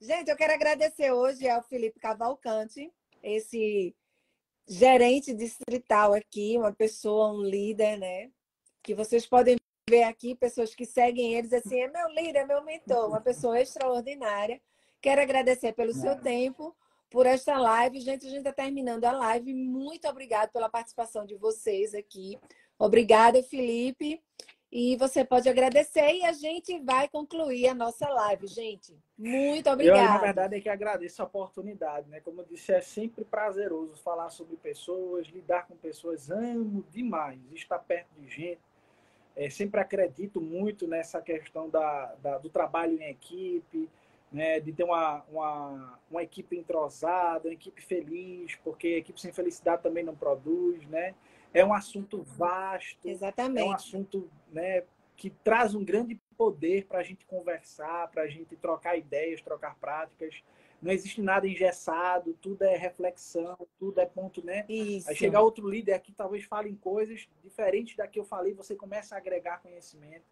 Gente, 0.01 0.31
eu 0.31 0.37
quero 0.37 0.53
agradecer 0.53 1.11
hoje 1.11 1.49
ao 1.49 1.65
Felipe 1.65 1.99
Cavalcante, 1.99 2.93
esse 3.21 3.93
gerente 4.69 5.35
distrital 5.35 6.15
aqui, 6.15 6.57
uma 6.57 6.73
pessoa, 6.73 7.33
um 7.33 7.43
líder, 7.43 7.99
né? 7.99 8.31
Que 8.85 8.95
vocês 8.95 9.27
podem 9.27 9.57
ver 9.89 10.05
aqui, 10.05 10.37
pessoas 10.37 10.77
que 10.77 10.87
seguem 10.87 11.35
eles, 11.35 11.53
assim, 11.53 11.81
é 11.81 11.89
meu 11.89 12.09
líder, 12.11 12.43
é 12.43 12.47
meu 12.47 12.63
mentor, 12.63 13.09
uma 13.09 13.21
pessoa 13.21 13.61
extraordinária. 13.61 14.63
Quero 15.03 15.21
agradecer 15.21 15.73
pelo 15.73 15.93
seu 15.93 16.21
tempo, 16.21 16.73
por 17.11 17.27
esta 17.27 17.59
live. 17.59 17.99
Gente, 17.99 18.29
a 18.29 18.31
gente 18.31 18.47
está 18.47 18.53
terminando 18.53 19.05
a 19.07 19.11
live. 19.11 19.53
Muito 19.53 20.07
obrigada 20.07 20.53
pela 20.53 20.69
participação 20.69 21.27
de 21.27 21.35
vocês 21.35 21.97
aqui. 21.97 22.39
Obrigada, 22.79 23.43
Felipe. 23.43 24.23
E 24.73 24.97
você 24.97 25.25
pode 25.25 25.49
agradecer 25.49 26.14
e 26.14 26.25
a 26.25 26.33
gente 26.33 26.79
vai 26.79 27.09
concluir 27.09 27.66
a 27.68 27.75
nossa 27.75 28.09
live, 28.09 28.47
gente. 28.47 28.97
Muito 29.18 29.68
obrigada. 29.68 30.01
Eu, 30.01 30.09
na 30.09 30.18
verdade, 30.18 30.57
é 30.57 30.61
que 30.61 30.68
agradeço 30.68 31.21
a 31.21 31.25
oportunidade, 31.25 32.09
né? 32.09 32.21
Como 32.21 32.41
eu 32.41 32.45
disse, 32.45 32.73
é 32.73 32.81
sempre 32.81 33.25
prazeroso 33.25 33.97
falar 33.97 34.31
sobre 34.31 34.57
pessoas, 34.57 35.27
lidar 35.27 35.66
com 35.66 35.75
pessoas. 35.77 36.31
Amo 36.31 36.85
demais 36.89 37.41
estar 37.53 37.81
perto 37.81 38.11
de 38.16 38.29
gente. 38.29 38.61
É, 39.35 39.51
sempre 39.51 39.81
acredito 39.81 40.41
muito 40.41 40.87
nessa 40.87 41.21
questão 41.21 41.68
da, 41.68 42.14
da 42.23 42.39
do 42.39 42.49
trabalho 42.49 43.01
em 43.01 43.11
equipe, 43.11 43.89
né, 44.31 44.61
de 44.61 44.73
ter 44.73 44.85
uma, 44.85 45.25
uma, 45.29 45.99
uma 46.09 46.23
equipe 46.23 46.57
entrosada, 46.57 47.49
uma 47.49 47.55
equipe 47.55 47.83
feliz, 47.83 48.55
porque 48.62 48.87
a 48.87 48.99
equipe 48.99 49.21
sem 49.21 49.33
felicidade 49.33 49.83
também 49.83 50.05
não 50.05 50.14
produz, 50.14 50.87
né? 50.87 51.14
É 51.53 51.65
um 51.65 51.73
assunto 51.73 52.23
vasto, 52.23 53.09
Exatamente. 53.09 53.67
é 53.67 53.69
um 53.69 53.73
assunto 53.73 54.31
né, 54.53 54.85
que 55.17 55.31
traz 55.31 55.75
um 55.75 55.85
grande 55.85 56.21
poder 56.37 56.87
para 56.87 57.01
a 57.01 57.03
gente 57.03 57.27
conversar, 57.27 58.09
para 58.11 58.23
a 58.23 58.29
gente 58.29 58.57
trocar 58.57 58.97
ideias, 58.97 59.43
trocar 59.43 59.77
práticas. 59.77 60.43
Não 60.81 60.91
existe 60.91 61.21
nada 61.21 61.47
engessado, 61.47 62.35
tudo 62.41 62.63
é 62.63 62.77
reflexão, 62.77 63.57
tudo 63.79 64.01
é 64.01 64.07
ponto, 64.07 64.45
né? 64.45 64.65
Isso. 64.69 65.11
Aí 65.11 65.17
chegar 65.17 65.43
outro 65.43 65.69
líder 65.69 65.93
aqui, 65.93 66.13
talvez 66.13 66.45
fale 66.45 66.71
em 66.71 66.77
coisas 66.77 67.29
diferentes 67.43 67.97
da 67.97 68.07
que 68.07 68.19
eu 68.19 68.25
falei, 68.25 68.55
você 68.55 68.75
começa 68.75 69.15
a 69.15 69.19
agregar 69.19 69.61
conhecimento 69.61 70.25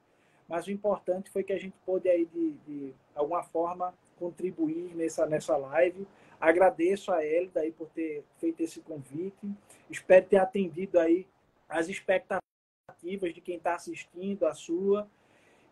mas 0.49 0.67
o 0.67 0.71
importante 0.71 1.31
foi 1.31 1.45
que 1.45 1.53
a 1.53 1.59
gente 1.59 1.77
pôde 1.85 2.09
aí 2.09 2.25
de, 2.25 2.53
de 2.67 2.95
alguma 3.15 3.43
forma 3.43 3.95
contribuir 4.19 4.97
nessa 4.97 5.27
nessa 5.27 5.57
live. 5.57 6.09
Agradeço 6.41 7.13
a 7.13 7.25
Elida 7.25 7.61
aí 7.61 7.71
por 7.71 7.89
ter 7.91 8.25
feito 8.39 8.63
esse 8.63 8.81
convite. 8.81 9.47
Espero 9.91 10.27
ter 10.27 10.37
atendido 10.37 10.99
aí 10.99 11.27
as 11.69 11.89
expectativas 11.89 13.35
de 13.35 13.41
quem 13.41 13.57
está 13.57 13.75
assistindo, 13.75 14.47
a 14.47 14.55
sua. 14.55 15.09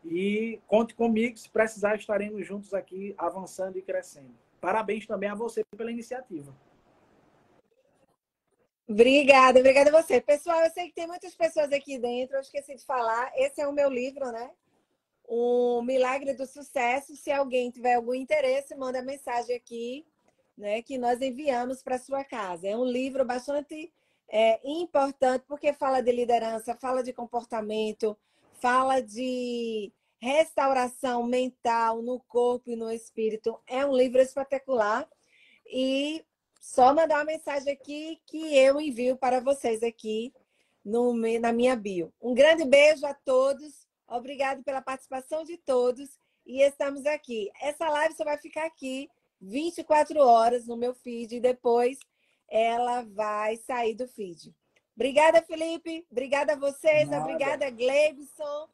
E 0.04 0.60
conte 0.66 0.94
comigo, 0.94 1.36
se 1.36 1.48
precisar, 1.50 1.96
estaremos 1.96 2.46
juntos 2.46 2.72
aqui 2.72 3.14
avançando 3.18 3.76
e 3.76 3.82
crescendo. 3.82 4.34
Parabéns 4.60 5.06
também 5.06 5.28
a 5.28 5.34
você 5.34 5.62
pela 5.76 5.90
iniciativa. 5.90 6.54
Obrigada, 8.88 9.58
obrigada 9.58 9.90
a 9.90 10.02
você. 10.02 10.20
Pessoal, 10.20 10.60
eu 10.60 10.70
sei 10.70 10.88
que 10.88 10.94
tem 10.94 11.08
muitas 11.08 11.34
pessoas 11.34 11.72
aqui 11.72 11.98
dentro, 11.98 12.36
eu 12.36 12.40
esqueci 12.40 12.76
de 12.76 12.84
falar. 12.84 13.32
Esse 13.34 13.60
é 13.60 13.66
o 13.66 13.72
meu 13.72 13.90
livro, 13.90 14.30
né? 14.30 14.50
o 15.28 15.82
Milagre 15.82 16.32
do 16.34 16.46
Sucesso. 16.46 17.16
Se 17.16 17.30
alguém 17.30 17.70
tiver 17.70 17.94
algum 17.94 18.14
interesse, 18.14 18.74
manda 18.74 19.02
mensagem 19.02 19.56
aqui, 19.56 20.06
né, 20.56 20.82
que 20.82 20.96
nós 20.96 21.20
enviamos 21.20 21.82
para 21.82 21.98
sua 21.98 22.24
casa. 22.24 22.66
É 22.68 22.76
um 22.76 22.84
livro 22.84 23.24
bastante 23.24 23.92
é, 24.28 24.60
importante 24.64 25.44
porque 25.46 25.72
fala 25.72 26.00
de 26.00 26.12
liderança, 26.12 26.76
fala 26.76 27.02
de 27.02 27.12
comportamento, 27.12 28.16
fala 28.54 29.00
de 29.00 29.92
restauração 30.18 31.22
mental 31.24 32.02
no 32.02 32.20
corpo 32.20 32.70
e 32.70 32.76
no 32.76 32.90
espírito. 32.90 33.58
É 33.66 33.84
um 33.84 33.96
livro 33.96 34.20
espetacular 34.20 35.08
e 35.66 36.24
só 36.60 36.94
mandar 36.94 37.16
uma 37.16 37.24
mensagem 37.24 37.72
aqui 37.72 38.20
que 38.26 38.56
eu 38.56 38.80
envio 38.80 39.16
para 39.16 39.40
vocês 39.40 39.82
aqui 39.82 40.32
no, 40.84 41.14
na 41.40 41.52
minha 41.52 41.76
bio. 41.76 42.12
Um 42.20 42.34
grande 42.34 42.64
beijo 42.64 43.06
a 43.06 43.14
todos 43.14 43.86
Obrigado 44.08 44.62
pela 44.62 44.80
participação 44.80 45.42
de 45.42 45.56
todos 45.56 46.08
e 46.46 46.62
estamos 46.62 47.04
aqui. 47.06 47.50
Essa 47.60 47.88
live 47.88 48.14
só 48.14 48.24
vai 48.24 48.38
ficar 48.38 48.64
aqui 48.64 49.10
24 49.40 50.20
horas 50.20 50.66
no 50.66 50.76
meu 50.76 50.94
feed 50.94 51.36
e 51.36 51.40
depois 51.40 51.98
ela 52.48 53.02
vai 53.02 53.56
sair 53.56 53.94
do 53.94 54.06
feed. 54.08 54.54
Obrigada, 54.94 55.42
Felipe. 55.42 56.06
Obrigada 56.10 56.54
a 56.54 56.56
vocês. 56.56 57.08
Nada. 57.08 57.22
Obrigada, 57.22 57.70
Gleibson. 57.70 58.68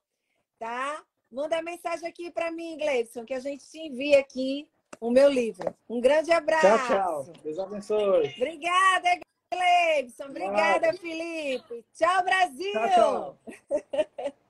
Tá? 0.58 1.02
Manda 1.30 1.62
mensagem 1.62 2.08
aqui 2.08 2.30
para 2.30 2.52
mim, 2.52 2.76
Gleibson, 2.76 3.24
que 3.24 3.34
a 3.34 3.40
gente 3.40 3.68
te 3.68 3.78
envia 3.78 4.20
aqui 4.20 4.68
o 5.00 5.10
meu 5.10 5.28
livro. 5.28 5.74
Um 5.88 6.00
grande 6.00 6.30
abraço. 6.30 6.86
Tchau, 6.86 7.24
tchau. 7.24 7.32
Deus 7.42 7.58
abençoe. 7.58 8.34
Obrigada, 8.36 9.20
Gleibson. 9.52 10.24
Obrigada, 10.24 10.92
Felipe. 10.92 11.84
Tchau, 11.94 12.22
Brasil. 12.22 12.72
Tchau, 12.72 13.38
tchau. 13.68 14.32